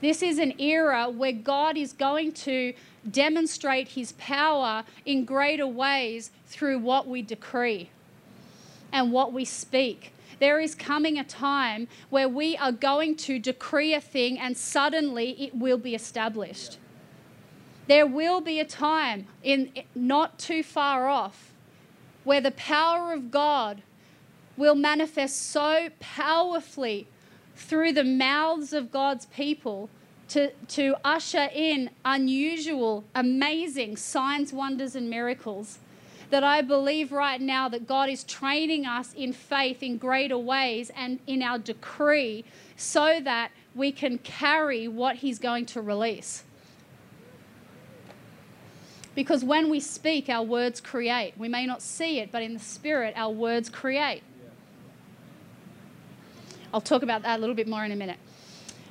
[0.00, 2.72] This is an era where God is going to
[3.10, 7.90] demonstrate his power in greater ways through what we decree
[8.92, 13.94] and what we speak there is coming a time where we are going to decree
[13.94, 16.78] a thing and suddenly it will be established.
[17.88, 21.52] There will be a time in not too far off
[22.24, 23.82] where the power of God
[24.56, 27.06] will manifest so powerfully
[27.56, 29.90] through the mouths of God's people
[30.28, 35.80] to, to usher in unusual, amazing signs, wonders, and miracles
[36.30, 40.90] that I believe right now that God is training us in faith in greater ways
[40.96, 42.44] and in our decree
[42.76, 46.44] so that we can carry what He's going to release.
[49.14, 51.34] Because when we speak, our words create.
[51.36, 54.22] We may not see it, but in the spirit, our words create.
[56.72, 58.18] I'll talk about that a little bit more in a minute.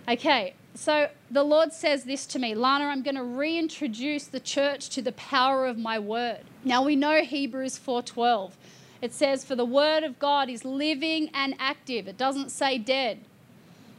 [0.08, 4.88] Okay, so the Lord says this to me Lana, I'm going to reintroduce the church
[4.92, 6.40] to the power of my word.
[6.64, 8.52] Now we know Hebrews 4:12.
[9.02, 12.08] It says for the word of God is living and active.
[12.08, 13.20] It doesn't say dead.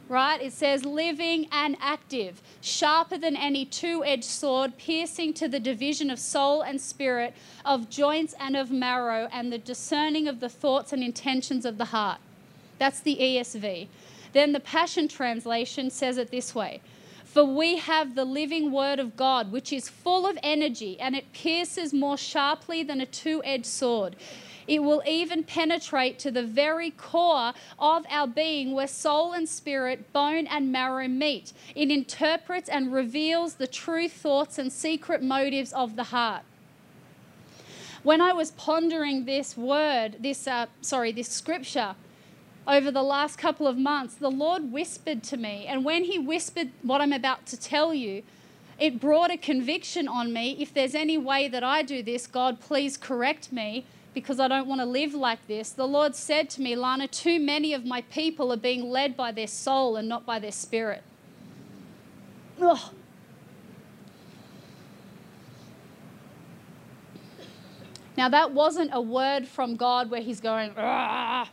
[0.09, 0.41] Right?
[0.41, 6.17] It says living and active, sharper than any two-edged sword, piercing to the division of
[6.17, 11.03] soul and spirit, of joints and of marrow, and the discerning of the thoughts and
[11.03, 12.19] intentions of the heart.
[12.79, 13.87] That's the ESV.
[14.33, 16.81] Then the Passion Translation says it this way
[17.23, 21.33] For we have the living Word of God, which is full of energy, and it
[21.33, 24.15] pierces more sharply than a two edged sword.
[24.67, 30.13] It will even penetrate to the very core of our being, where soul and spirit,
[30.13, 31.51] bone and marrow meet.
[31.75, 36.43] It interprets and reveals the true thoughts and secret motives of the heart.
[38.03, 41.95] When I was pondering this word, this uh, sorry, this scripture,
[42.67, 45.65] over the last couple of months, the Lord whispered to me.
[45.67, 48.23] And when He whispered what I'm about to tell you,
[48.79, 50.55] it brought a conviction on me.
[50.59, 54.67] If there's any way that I do this, God, please correct me because I don't
[54.67, 55.71] want to live like this.
[55.71, 59.31] The Lord said to me, Lana, too many of my people are being led by
[59.31, 61.03] their soul and not by their spirit.
[62.61, 62.93] Ugh.
[68.17, 71.47] Now, that wasn't a word from God where He's going, Argh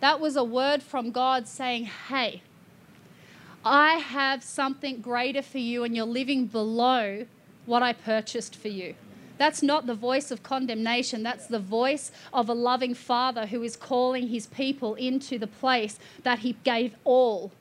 [0.00, 2.42] that was a word from God saying, Hey,
[3.64, 7.26] I have something greater for you, and you're living below
[7.66, 8.94] what I purchased for you.
[9.36, 11.22] That's not the voice of condemnation.
[11.22, 15.98] That's the voice of a loving father who is calling his people into the place
[16.24, 17.52] that he gave all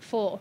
[0.00, 0.40] for.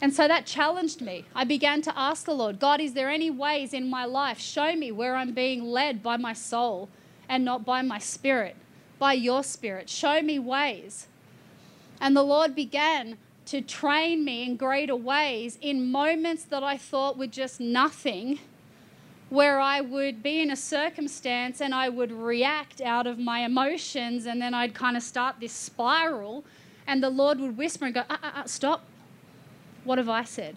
[0.00, 1.24] And so that challenged me.
[1.34, 4.38] I began to ask the Lord, God, is there any ways in my life?
[4.38, 6.88] Show me where I'm being led by my soul
[7.28, 8.54] and not by my spirit
[8.98, 9.88] by your Spirit.
[9.88, 11.06] Show me ways.
[12.00, 17.16] And the Lord began to train me in greater ways in moments that I thought
[17.16, 18.38] were just nothing,
[19.30, 24.26] where I would be in a circumstance and I would react out of my emotions,
[24.26, 26.44] and then I'd kind of start this spiral,
[26.86, 28.84] and the Lord would whisper and go, uh, uh, uh, Stop.
[29.84, 30.56] What have I said?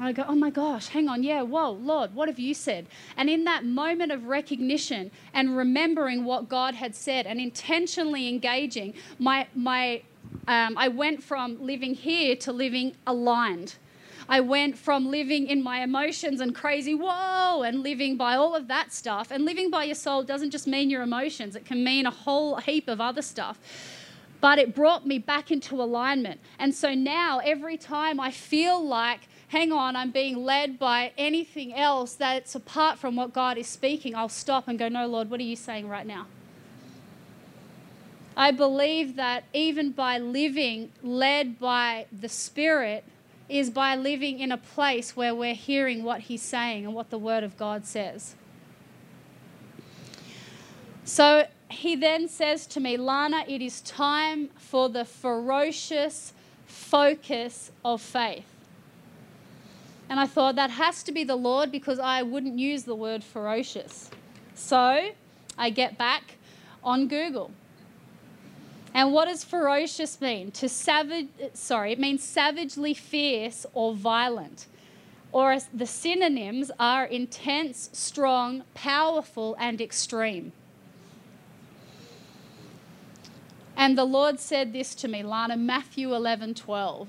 [0.00, 2.86] I go, oh my gosh, hang on, yeah, whoa, Lord, what have you said?
[3.16, 8.94] And in that moment of recognition and remembering what God had said and intentionally engaging,
[9.18, 10.02] my, my,
[10.48, 13.76] um, I went from living here to living aligned.
[14.26, 18.68] I went from living in my emotions and crazy, whoa, and living by all of
[18.68, 19.30] that stuff.
[19.30, 22.56] And living by your soul doesn't just mean your emotions, it can mean a whole
[22.56, 23.58] heap of other stuff
[24.40, 26.40] but it brought me back into alignment.
[26.58, 31.74] And so now, every time I feel like hang on, I'm being led by anything
[31.74, 35.40] else that's apart from what God is speaking, I'll stop and go, no, Lord, what
[35.40, 36.26] are you saying right now?
[38.36, 43.02] I believe that even by living led by the Spirit
[43.48, 47.18] is by living in a place where we're hearing what He's saying and what the
[47.18, 48.36] Word of God says.
[51.04, 56.32] So he then says to me, Lana, it is time for the ferocious
[56.66, 58.59] focus of faith.
[60.10, 63.22] And I thought that has to be the Lord because I wouldn't use the word
[63.22, 64.10] ferocious.
[64.56, 65.10] So
[65.56, 66.34] I get back
[66.82, 67.52] on Google.
[68.92, 70.50] And what does ferocious mean?
[70.50, 74.66] To savage, sorry, it means savagely fierce or violent.
[75.30, 80.50] Or the synonyms are intense, strong, powerful, and extreme.
[83.76, 87.08] And the Lord said this to me, Lana, Matthew 11 12.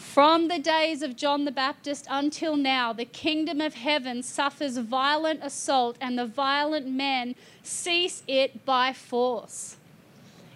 [0.00, 5.40] From the days of John the Baptist until now, the kingdom of heaven suffers violent
[5.44, 9.76] assault, and the violent men seize it by force.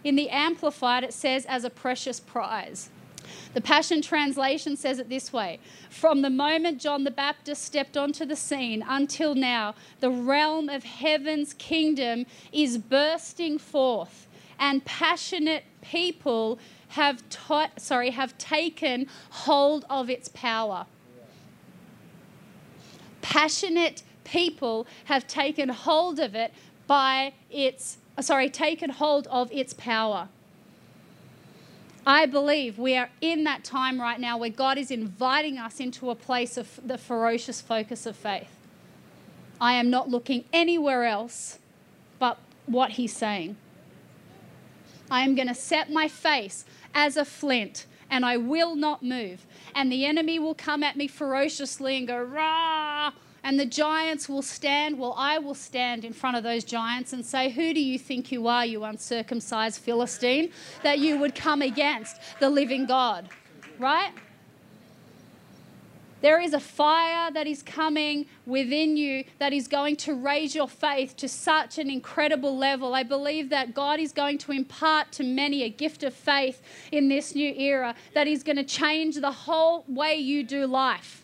[0.03, 2.89] In the Amplified, it says, as a precious prize.
[3.53, 8.25] The Passion Translation says it this way From the moment John the Baptist stepped onto
[8.25, 14.27] the scene until now, the realm of heaven's kingdom is bursting forth,
[14.59, 16.59] and passionate people
[16.95, 20.87] have ta- sorry have taken hold of its power.
[23.21, 26.53] Passionate people have taken hold of it
[26.87, 30.29] by its sorry taken hold of its power.
[32.07, 36.11] I believe we are in that time right now where God is inviting us into
[36.11, 38.51] a place of the ferocious focus of faith.
[39.61, 41.59] I am not looking anywhere else
[42.21, 43.57] but what He's saying.
[45.11, 46.65] I am going to set my face
[46.95, 49.47] as a flint and I will not move.
[49.75, 54.43] And the enemy will come at me ferociously and go, rah, and the giants will
[54.43, 54.99] stand.
[54.99, 58.33] Well, I will stand in front of those giants and say, Who do you think
[58.33, 60.51] you are, you uncircumcised Philistine,
[60.83, 63.29] that you would come against the living God?
[63.79, 64.13] Right?
[66.25, 70.69] There is a fire that is coming within you that is going to raise your
[70.69, 72.95] faith to such an incredible level.
[72.95, 77.09] I believe that God is going to impart to many a gift of faith in
[77.09, 81.24] this new era that is going to change the whole way you do life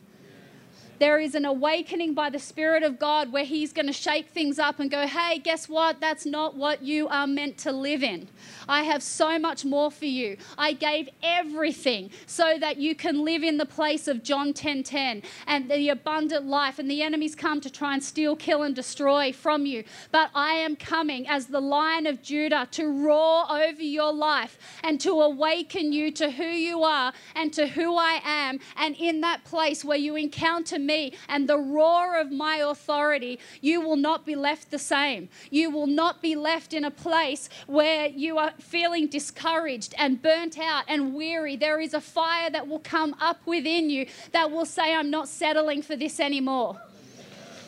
[1.00, 4.58] there is an awakening by the Spirit of God where He's going to shake things
[4.58, 6.00] up and go, hey, guess what?
[6.00, 8.28] That's not what you are meant to live in.
[8.68, 10.36] I have so much more for you.
[10.56, 15.22] I gave everything so that you can live in the place of John 10:10 10,
[15.46, 16.78] and the abundant life.
[16.78, 19.84] And the enemies come to try and steal, kill, and destroy from you.
[20.12, 25.00] But I am coming as the lion of Judah to roar over your life and
[25.00, 28.60] to awaken you to who you are and to who I am.
[28.76, 33.38] And in that place where you encounter me, me and the roar of my authority,
[33.60, 35.28] you will not be left the same.
[35.50, 40.58] You will not be left in a place where you are feeling discouraged and burnt
[40.58, 41.56] out and weary.
[41.56, 45.28] There is a fire that will come up within you that will say, I'm not
[45.28, 46.80] settling for this anymore.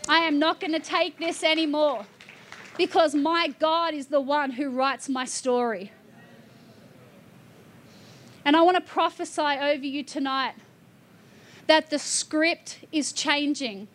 [0.09, 2.07] I am not going to take this anymore
[2.77, 5.93] because my God is the one who writes my story.
[8.45, 10.55] And I want to prophesy over you tonight
[11.67, 13.89] that the script is changing.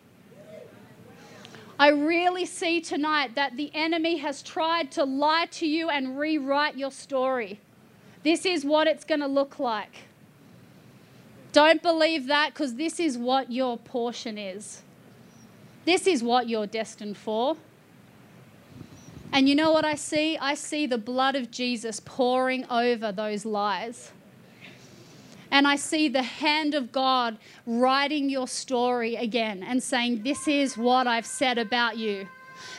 [1.78, 6.76] I really see tonight that the enemy has tried to lie to you and rewrite
[6.76, 7.60] your story.
[8.24, 9.96] This is what it's going to look like.
[11.52, 14.82] Don't believe that because this is what your portion is.
[15.84, 17.56] This is what you're destined for.
[19.32, 20.36] And you know what I see?
[20.36, 24.10] I see the blood of Jesus pouring over those lies
[25.50, 30.76] and I see the hand of God writing your story again and saying, This is
[30.76, 32.28] what I've said about you.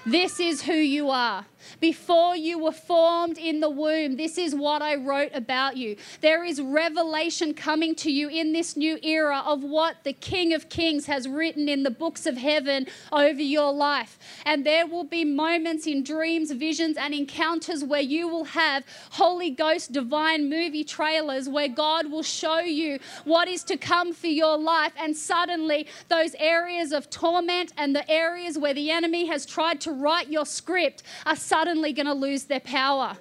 [0.06, 1.46] This is who you are.
[1.80, 5.96] Before you were formed in the womb, this is what I wrote about you.
[6.22, 10.70] There is revelation coming to you in this new era of what the King of
[10.70, 14.18] Kings has written in the books of heaven over your life.
[14.46, 19.50] And there will be moments in dreams, visions, and encounters where you will have Holy
[19.50, 24.58] Ghost divine movie trailers where God will show you what is to come for your
[24.58, 24.94] life.
[24.98, 29.92] And suddenly, those areas of torment and the areas where the enemy has tried to
[29.92, 33.18] write your script are suddenly going to lose their power.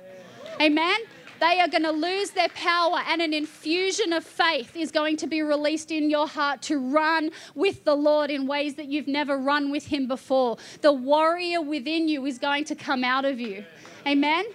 [0.61, 0.99] Amen?
[1.41, 5.29] They are going to lose their power, and an infusion of faith is going to
[5.29, 9.39] be released in your heart to run with the Lord in ways that you've never
[9.39, 10.59] run with Him before.
[10.81, 13.65] The warrior within you is going to come out of you.
[14.07, 14.47] Amen?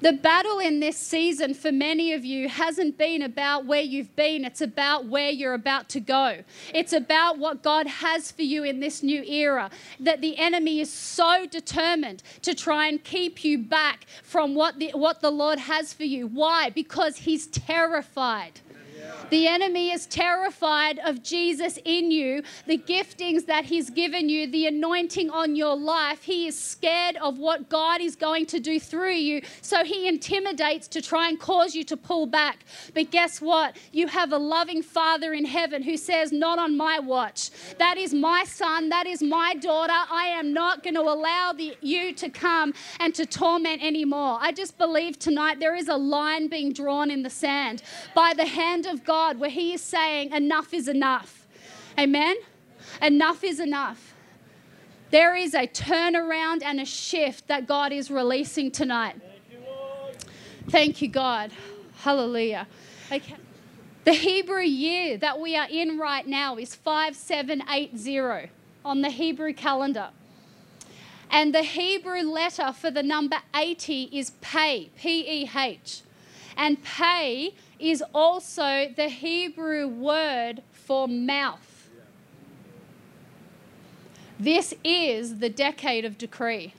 [0.00, 4.44] The battle in this season for many of you hasn't been about where you've been,
[4.44, 6.44] it's about where you're about to go.
[6.72, 9.70] It's about what God has for you in this new era.
[9.98, 14.92] That the enemy is so determined to try and keep you back from what the,
[14.94, 16.28] what the Lord has for you.
[16.28, 16.70] Why?
[16.70, 18.60] Because he's terrified.
[19.30, 24.66] The enemy is terrified of Jesus in you, the giftings that he's given you, the
[24.66, 26.22] anointing on your life.
[26.22, 29.42] He is scared of what God is going to do through you.
[29.60, 32.64] So he intimidates to try and cause you to pull back.
[32.94, 33.76] But guess what?
[33.92, 37.50] You have a loving Father in heaven who says, Not on my watch.
[37.78, 38.88] That is my son.
[38.88, 39.92] That is my daughter.
[39.92, 44.38] I am not going to allow the, you to come and to torment anymore.
[44.40, 47.82] I just believe tonight there is a line being drawn in the sand
[48.14, 51.46] by the hand of God where He is saying, Enough is enough.
[51.98, 52.36] Amen?
[53.02, 54.14] Enough is enough.
[55.10, 59.16] There is a turnaround and a shift that God is releasing tonight.
[60.68, 61.50] Thank you, God.
[61.98, 62.66] Hallelujah.
[63.10, 63.36] Okay.
[64.04, 68.50] The Hebrew year that we are in right now is 5780
[68.84, 70.10] on the Hebrew calendar.
[71.30, 76.02] And the Hebrew letter for the number 80 is pay, P E H.
[76.56, 81.88] And pay is also the Hebrew word for mouth.
[84.38, 86.74] This is the decade of decree.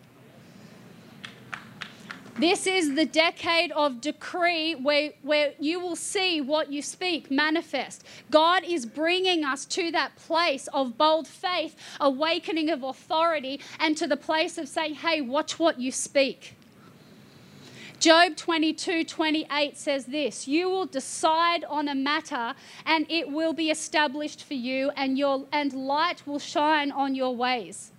[2.40, 8.06] This is the decade of decree where, where you will see what you speak manifest.
[8.32, 14.08] God is bringing us to that place of bold faith, awakening of authority, and to
[14.08, 16.56] the place of saying, hey, watch what you speak.
[18.00, 22.54] Job 22 28 says this You will decide on a matter,
[22.86, 27.36] and it will be established for you, and, your, and light will shine on your
[27.36, 27.92] ways.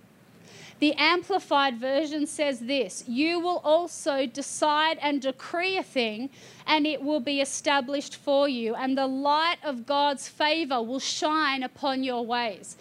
[0.79, 6.31] The Amplified Version says this You will also decide and decree a thing,
[6.65, 11.61] and it will be established for you, and the light of God's favor will shine
[11.61, 12.75] upon your ways.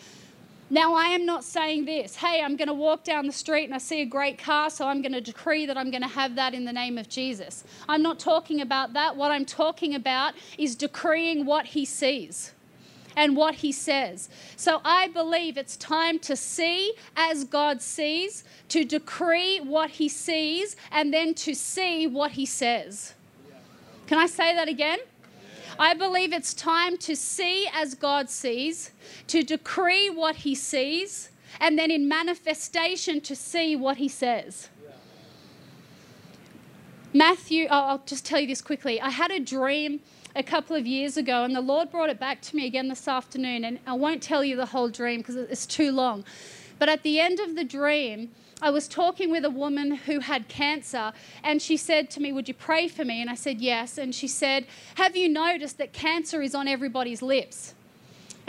[0.72, 3.74] Now, I am not saying this, hey, I'm going to walk down the street and
[3.74, 6.36] I see a great car, so I'm going to decree that I'm going to have
[6.36, 7.64] that in the name of Jesus.
[7.88, 9.16] I'm not talking about that.
[9.16, 12.52] What I'm talking about is decreeing what he sees
[13.16, 14.28] and what he says.
[14.54, 20.76] So I believe it's time to see as God sees, to decree what he sees,
[20.92, 23.14] and then to see what he says.
[24.06, 25.00] Can I say that again?
[25.78, 28.90] I believe it's time to see as God sees,
[29.28, 34.68] to decree what He sees, and then in manifestation to see what He says.
[37.12, 39.00] Matthew, oh, I'll just tell you this quickly.
[39.00, 40.00] I had a dream
[40.36, 43.08] a couple of years ago, and the Lord brought it back to me again this
[43.08, 43.64] afternoon.
[43.64, 46.24] And I won't tell you the whole dream because it's too long.
[46.78, 48.30] But at the end of the dream,
[48.62, 52.48] I was talking with a woman who had cancer, and she said to me, Would
[52.48, 53.20] you pray for me?
[53.20, 53.98] And I said, Yes.
[53.98, 57.74] And she said, Have you noticed that cancer is on everybody's lips?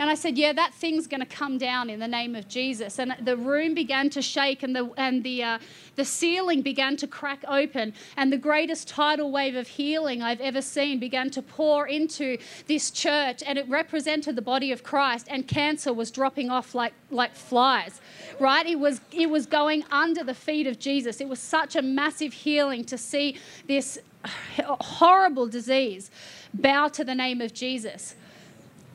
[0.02, 2.98] And I said, Yeah, that thing's going to come down in the name of Jesus.
[2.98, 5.58] And the room began to shake, and the, and the, uh,
[5.94, 7.94] the ceiling began to crack open.
[8.16, 12.90] And the greatest tidal wave of healing I've ever seen began to pour into this
[12.90, 13.42] church.
[13.46, 18.00] And it represented the body of Christ, and cancer was dropping off like, like flies,
[18.40, 18.66] right?
[18.66, 21.20] It was, it was going under the feet of Jesus.
[21.20, 26.10] It was such a massive healing to see this horrible disease
[26.54, 28.14] bow to the name of Jesus.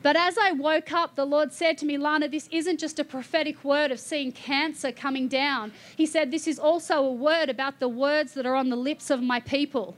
[0.02, 3.04] But as I woke up, the Lord said to me, Lana, this isn't just a
[3.04, 5.72] prophetic word of seeing cancer coming down.
[5.96, 9.10] He said, This is also a word about the words that are on the lips
[9.10, 9.96] of my people.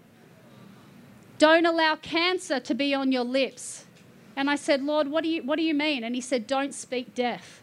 [1.39, 3.85] Don't allow cancer to be on your lips.
[4.37, 6.03] And I said, Lord, what do you, what do you mean?
[6.03, 7.60] And he said, Don't speak death.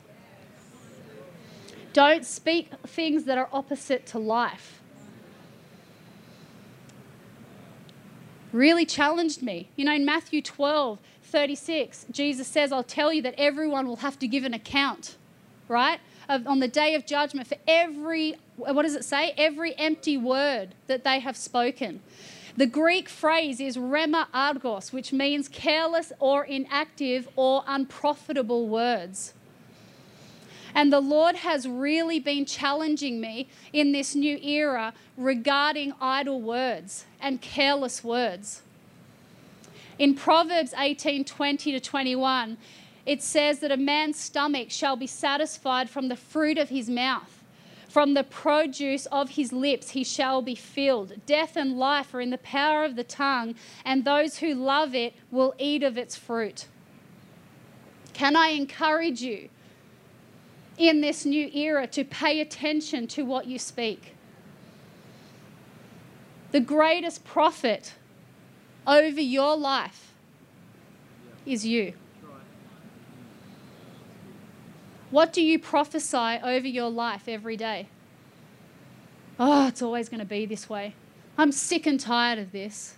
[1.97, 4.83] Don't speak things that are opposite to life.
[8.53, 9.69] Really challenged me.
[9.75, 14.19] You know, in Matthew 12, 36, Jesus says, I'll tell you that everyone will have
[14.19, 15.15] to give an account,
[15.67, 15.99] right?
[16.29, 19.33] Of, on the day of judgment for every, what does it say?
[19.35, 22.01] Every empty word that they have spoken.
[22.55, 29.33] The Greek phrase is rhema argos, which means careless or inactive or unprofitable words.
[30.77, 37.05] And the Lord has really been challenging me in this new era regarding idle words
[37.19, 38.61] and careless words.
[39.97, 42.57] In Proverbs 18 20 to 21,
[43.07, 47.43] it says that a man's stomach shall be satisfied from the fruit of his mouth.
[47.89, 51.25] From the produce of his lips he shall be filled.
[51.25, 55.15] Death and life are in the power of the tongue, and those who love it
[55.31, 56.67] will eat of its fruit.
[58.13, 59.49] Can I encourage you
[60.77, 64.13] in this new era to pay attention to what you speak?
[66.51, 67.93] The greatest prophet
[68.85, 70.13] over your life
[71.45, 71.93] is you.
[75.09, 77.87] What do you prophesy over your life every day?
[79.39, 80.95] Oh, it's always going to be this way.
[81.37, 82.95] I'm sick and tired of this.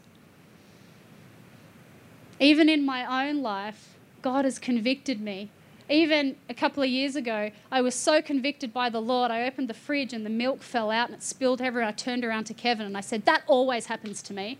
[2.39, 5.51] Even in my own life, God has convicted me.
[5.89, 9.67] Even a couple of years ago, I was so convicted by the Lord, I opened
[9.67, 11.89] the fridge and the milk fell out and it spilled everywhere.
[11.89, 14.59] I turned around to Kevin and I said, That always happens to me.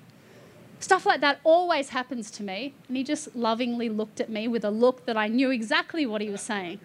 [0.80, 2.74] Stuff like that always happens to me.
[2.88, 6.22] And he just lovingly looked at me with a look that I knew exactly what
[6.22, 6.80] he was saying.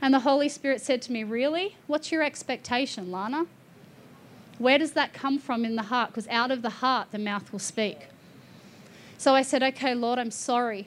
[0.00, 1.76] And the Holy Spirit said to me, Really?
[1.88, 3.46] What's your expectation, Lana?
[4.58, 6.10] Where does that come from in the heart?
[6.10, 8.06] Because out of the heart, the mouth will speak.
[9.18, 10.86] So I said, Okay, Lord, I'm sorry.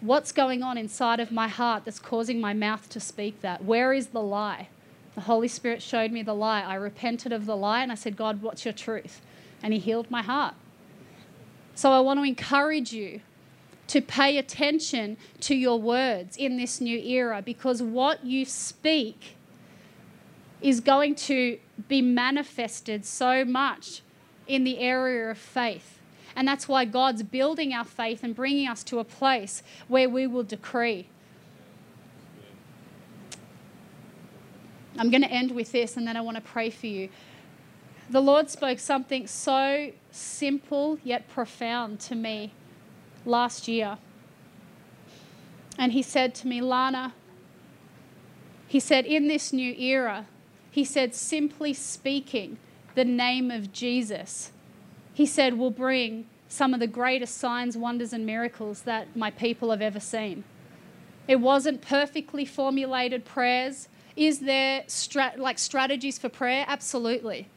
[0.00, 3.64] What's going on inside of my heart that's causing my mouth to speak that?
[3.64, 4.68] Where is the lie?
[5.14, 6.60] The Holy Spirit showed me the lie.
[6.60, 9.22] I repented of the lie and I said, God, what's your truth?
[9.62, 10.54] And He healed my heart.
[11.74, 13.20] So I want to encourage you
[13.88, 19.36] to pay attention to your words in this new era because what you speak
[20.60, 24.02] is going to be manifested so much
[24.46, 25.95] in the area of faith.
[26.36, 30.26] And that's why God's building our faith and bringing us to a place where we
[30.26, 31.08] will decree.
[34.98, 37.08] I'm going to end with this and then I want to pray for you.
[38.10, 42.52] The Lord spoke something so simple yet profound to me
[43.24, 43.98] last year.
[45.78, 47.14] And He said to me, Lana,
[48.68, 50.26] He said, in this new era,
[50.70, 52.58] He said, simply speaking
[52.94, 54.52] the name of Jesus,
[55.16, 59.70] He said, will bring some of the greatest signs, wonders, and miracles that my people
[59.70, 60.44] have ever seen.
[61.26, 63.88] It wasn't perfectly formulated prayers.
[64.14, 66.66] Is there strat- like strategies for prayer?
[66.68, 67.48] Absolutely.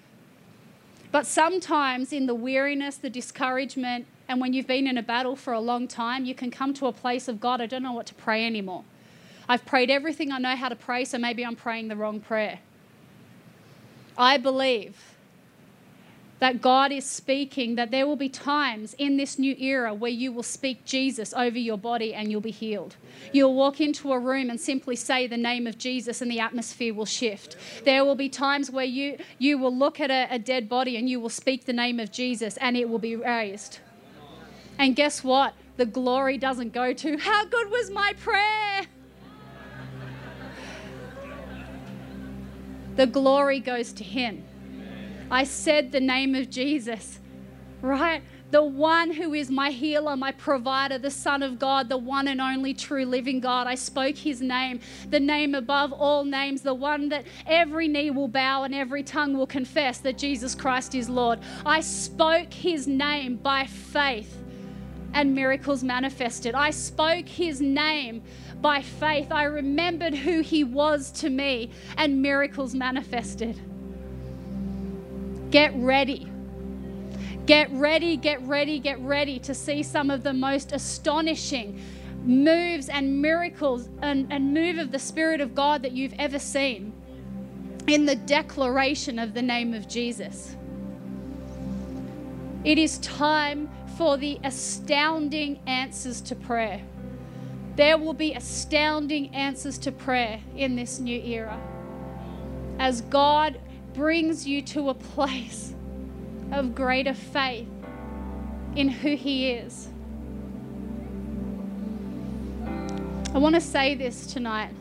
[1.11, 5.51] But sometimes, in the weariness, the discouragement, and when you've been in a battle for
[5.51, 8.05] a long time, you can come to a place of God, I don't know what
[8.05, 8.85] to pray anymore.
[9.49, 12.59] I've prayed everything I know how to pray, so maybe I'm praying the wrong prayer.
[14.17, 14.95] I believe
[16.39, 20.31] that God is speaking, that there will be times in this new era where you
[20.31, 22.95] will speak Jesus over your body and you'll be healed.
[23.33, 26.93] You'll walk into a room and simply say the name of Jesus and the atmosphere
[26.93, 27.57] will shift.
[27.83, 31.09] There will be times where you, you will look at a, a dead body and
[31.09, 33.79] you will speak the name of Jesus and it will be raised.
[34.77, 35.53] And guess what?
[35.75, 38.85] The glory doesn't go to, how good was my prayer?
[42.95, 44.43] The glory goes to Him.
[45.31, 47.19] I said the name of Jesus,
[47.81, 48.23] right?
[48.51, 52.41] The one who is my healer, my provider, the Son of God, the one and
[52.41, 53.67] only true living God.
[53.67, 54.79] I spoke his name,
[55.11, 59.37] the name above all names, the one that every knee will bow and every tongue
[59.37, 61.39] will confess that Jesus Christ is Lord.
[61.63, 64.43] I spoke his name by faith
[65.13, 66.55] and miracles manifested.
[66.55, 68.23] I spoke his name
[68.61, 69.31] by faith.
[69.31, 73.61] I remembered who he was to me and miracles manifested.
[75.51, 76.31] Get ready.
[77.45, 81.81] Get ready, get ready, get ready to see some of the most astonishing
[82.23, 86.93] moves and miracles and, and move of the Spirit of God that you've ever seen
[87.87, 90.55] in the declaration of the name of Jesus.
[92.63, 96.81] It is time for the astounding answers to prayer.
[97.75, 101.59] There will be astounding answers to prayer in this new era.
[102.77, 103.59] As God
[103.93, 105.73] brings you to a place
[106.51, 107.67] of greater faith
[108.75, 109.89] in who He is.
[113.33, 114.71] I want to say this tonight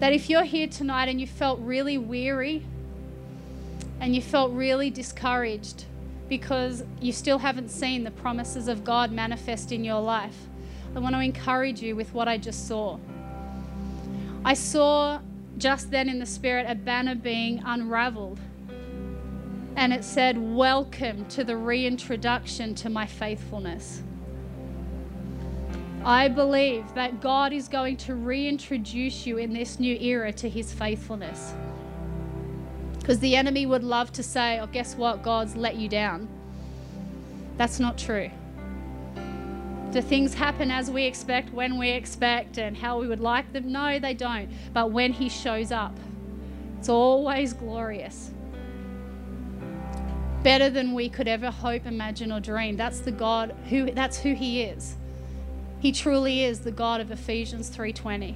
[0.00, 2.62] that if you're here tonight and you felt really weary
[4.00, 5.84] and you felt really discouraged
[6.28, 10.36] because you still haven't seen the promises of God manifest in your life,
[10.94, 12.98] I want to encourage you with what I just saw.
[14.44, 15.20] I saw
[15.58, 18.38] just then in the Spirit a banner being unraveled.
[19.76, 24.02] And it said, Welcome to the reintroduction to my faithfulness.
[26.04, 30.72] I believe that God is going to reintroduce you in this new era to his
[30.72, 31.52] faithfulness.
[32.98, 35.22] Because the enemy would love to say, Oh, guess what?
[35.22, 36.28] God's let you down.
[37.56, 38.30] That's not true.
[39.96, 43.72] Do things happen as we expect, when we expect, and how we would like them?
[43.72, 44.50] No, they don't.
[44.74, 45.96] But when He shows up,
[46.78, 48.30] it's always glorious.
[50.42, 52.76] Better than we could ever hope, imagine, or dream.
[52.76, 54.96] That's the God who that's who He is.
[55.80, 58.34] He truly is the God of Ephesians 3:20.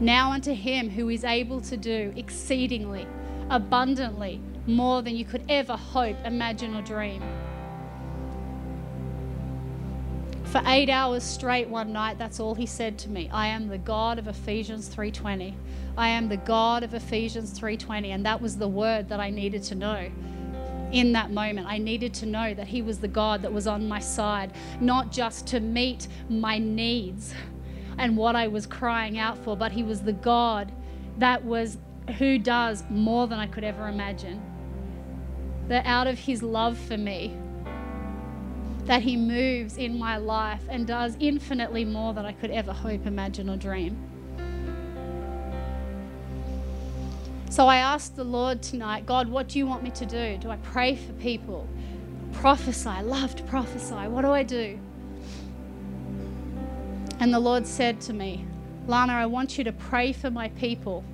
[0.00, 3.06] Now unto him who is able to do exceedingly
[3.48, 7.22] abundantly more than you could ever hope, imagine, or dream.
[10.50, 13.30] For 8 hours straight one night, that's all he said to me.
[13.32, 15.54] I am the God of Ephesians 3:20.
[15.96, 19.62] I am the God of Ephesians 3:20, and that was the word that I needed
[19.64, 20.10] to know
[20.90, 21.68] in that moment.
[21.68, 25.12] I needed to know that He was the God that was on my side, not
[25.12, 27.32] just to meet my needs
[27.96, 30.72] and what I was crying out for, but He was the God
[31.18, 31.78] that was
[32.18, 34.42] who does more than I could ever imagine.
[35.68, 37.36] That out of His love for me,
[38.90, 43.06] that He moves in my life and does infinitely more than I could ever hope,
[43.06, 43.96] imagine, or dream.
[47.50, 50.38] So I asked the Lord tonight, God, what do you want me to do?
[50.38, 51.68] Do I pray for people?
[52.32, 53.00] Prophesy.
[53.04, 54.08] Love to prophesy.
[54.08, 54.76] What do I do?
[57.20, 58.44] And the Lord said to me,
[58.88, 61.04] Lana, I want you to pray for my people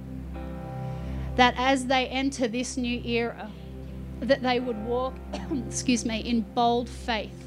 [1.34, 3.50] that as they enter this new era,
[4.20, 5.12] that they would walk,
[5.68, 7.45] excuse me, in bold faith.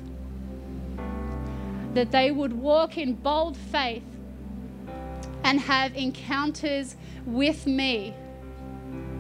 [1.94, 4.04] That they would walk in bold faith
[5.44, 8.14] and have encounters with me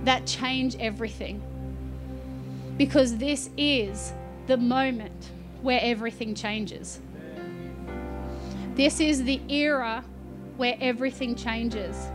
[0.03, 1.41] that change everything.
[2.77, 4.13] Because this is
[4.47, 7.01] the moment where everything changes.
[8.75, 10.03] This is the era
[10.57, 12.07] where everything changes.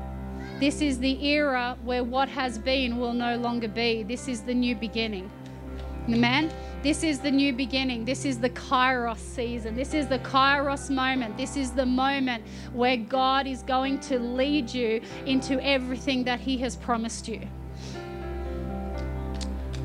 [0.60, 4.02] This is the era where what has been will no longer be.
[4.02, 5.30] This is the new beginning.
[6.08, 6.52] Amen.
[6.82, 8.04] This is the new beginning.
[8.04, 9.74] This is the Kairos season.
[9.74, 11.38] This is the Kairos moment.
[11.38, 12.44] This is the moment
[12.74, 17.40] where God is going to lead you into everything that He has promised you.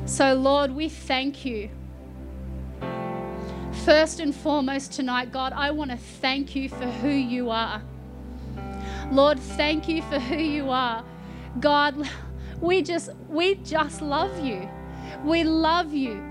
[0.04, 1.70] So, Lord, we thank you.
[3.86, 7.80] First and foremost tonight, God, I want to thank you for who you are.
[9.10, 11.02] Lord, thank you for who you are.
[11.60, 12.06] God,
[12.60, 14.68] we just we just love you.
[15.24, 16.29] We love you.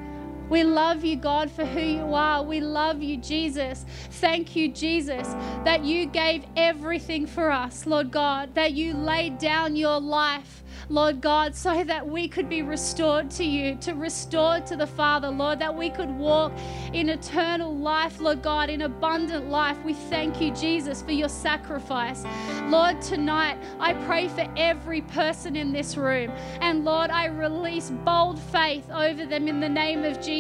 [0.50, 2.44] We love you, God, for who you are.
[2.44, 3.86] We love you, Jesus.
[4.12, 5.28] Thank you, Jesus,
[5.64, 11.22] that you gave everything for us, Lord God, that you laid down your life Lord
[11.22, 15.60] God, so that we could be restored to you, to restore to the Father, Lord,
[15.60, 16.52] that we could walk
[16.94, 19.78] in eternal life, Lord God, in abundant life.
[19.86, 22.26] We thank you, Jesus, for your sacrifice.
[22.70, 26.32] Lord, tonight I pray for every person in this room.
[26.60, 30.39] And Lord, I release bold faith over them in the name of Jesus.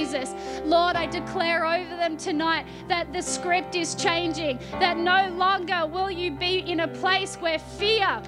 [0.63, 6.09] Lord, I declare over them tonight that the script is changing, that no longer will
[6.09, 8.21] you be in a place where fear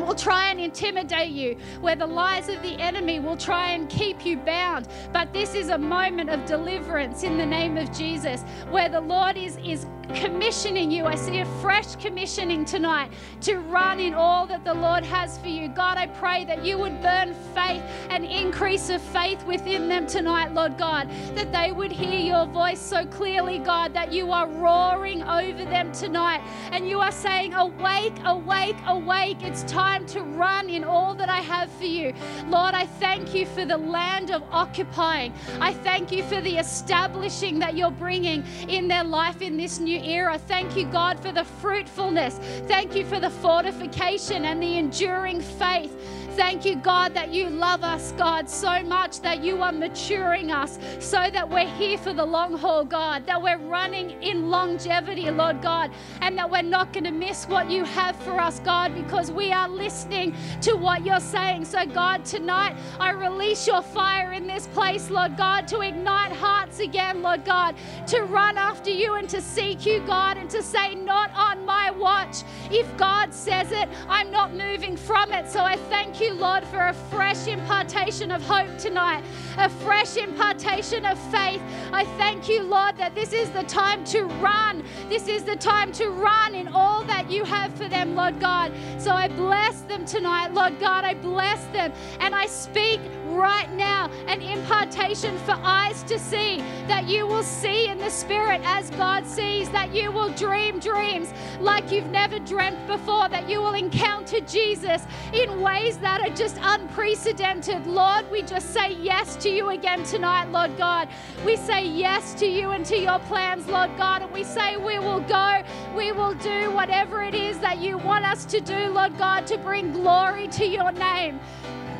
[0.00, 4.24] will try and intimidate you, where the lies of the enemy will try and keep
[4.24, 4.88] you bound.
[5.12, 9.36] But this is a moment of deliverance in the name of Jesus, where the Lord
[9.36, 11.06] is, is commissioning you.
[11.06, 15.48] I see a fresh commissioning tonight to run in all that the Lord has for
[15.48, 15.68] you.
[15.68, 20.52] God, I pray that you would burn faith and increase of faith within them tonight,
[20.52, 25.22] Lord God, that they would hear your voice so clearly, God, that you are roaring
[25.22, 26.40] over them tonight
[26.72, 29.42] and you are saying, Awake, awake, awake.
[29.42, 32.12] It's time to run in all that I have for you.
[32.46, 35.32] Lord, I thank you for the land of occupying.
[35.60, 40.00] I thank you for the establishing that you're bringing in their life in this new
[40.00, 40.38] era.
[40.38, 42.38] Thank you, God, for the fruitfulness.
[42.66, 45.94] Thank you for the fortification and the enduring faith.
[46.40, 50.78] Thank you, God, that you love us, God, so much that you are maturing us
[50.98, 55.60] so that we're here for the long haul, God, that we're running in longevity, Lord
[55.60, 55.90] God,
[56.22, 59.52] and that we're not going to miss what you have for us, God, because we
[59.52, 61.66] are listening to what you're saying.
[61.66, 66.80] So, God, tonight I release your fire in this place, Lord God, to ignite hearts
[66.80, 67.74] again, Lord God,
[68.06, 71.90] to run after you and to seek you, God, and to say, Not on my
[71.90, 72.44] watch.
[72.70, 75.46] If God says it, I'm not moving from it.
[75.50, 79.24] So I thank you, Lord, for a fresh impartation of hope tonight,
[79.58, 81.62] a fresh impartation of faith.
[81.92, 84.84] I thank you, Lord, that this is the time to run.
[85.08, 88.72] This is the time to run in all that you have for them, Lord God.
[88.98, 91.04] So I bless them tonight, Lord God.
[91.04, 93.00] I bless them and I speak
[93.36, 98.60] right now an impartation for eyes to see, that you will see in the Spirit
[98.64, 103.60] as God sees, that you will dream dreams like you've never dreamt before, that you
[103.60, 105.02] will encounter Jesus
[105.32, 107.86] in ways that are just unprecedented.
[107.86, 111.08] Lord, we just say yes to you again tonight, Lord God.
[111.44, 114.98] We say yes to you and to your plans, Lord God, and we say we
[114.98, 115.62] will go,
[115.96, 119.58] we will do whatever it is that you want us to do, Lord God, to
[119.58, 121.40] bring glory to your name.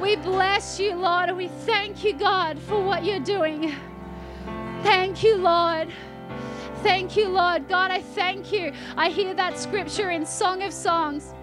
[0.01, 3.75] We bless you, Lord, and we thank you, God, for what you're doing.
[4.83, 5.89] Thank you, Lord.
[6.83, 7.69] Thank you, Lord.
[7.69, 8.73] God, I thank you.
[8.97, 11.35] I hear that scripture in Song of Songs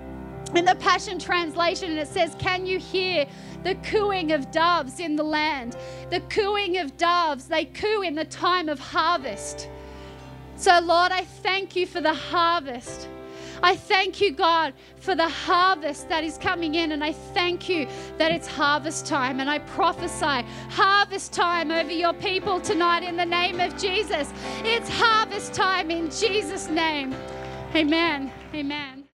[0.55, 3.27] in the Passion Translation, and it says, Can you hear
[3.61, 5.77] the cooing of doves in the land?
[6.09, 9.69] The cooing of doves, they coo in the time of harvest.
[10.55, 13.07] So, Lord, I thank you for the harvest.
[13.63, 16.91] I thank you, God, for the harvest that is coming in.
[16.91, 17.87] And I thank you
[18.17, 19.39] that it's harvest time.
[19.39, 24.31] And I prophesy harvest time over your people tonight in the name of Jesus.
[24.63, 27.15] It's harvest time in Jesus' name.
[27.75, 28.31] Amen.
[28.53, 28.96] Amen.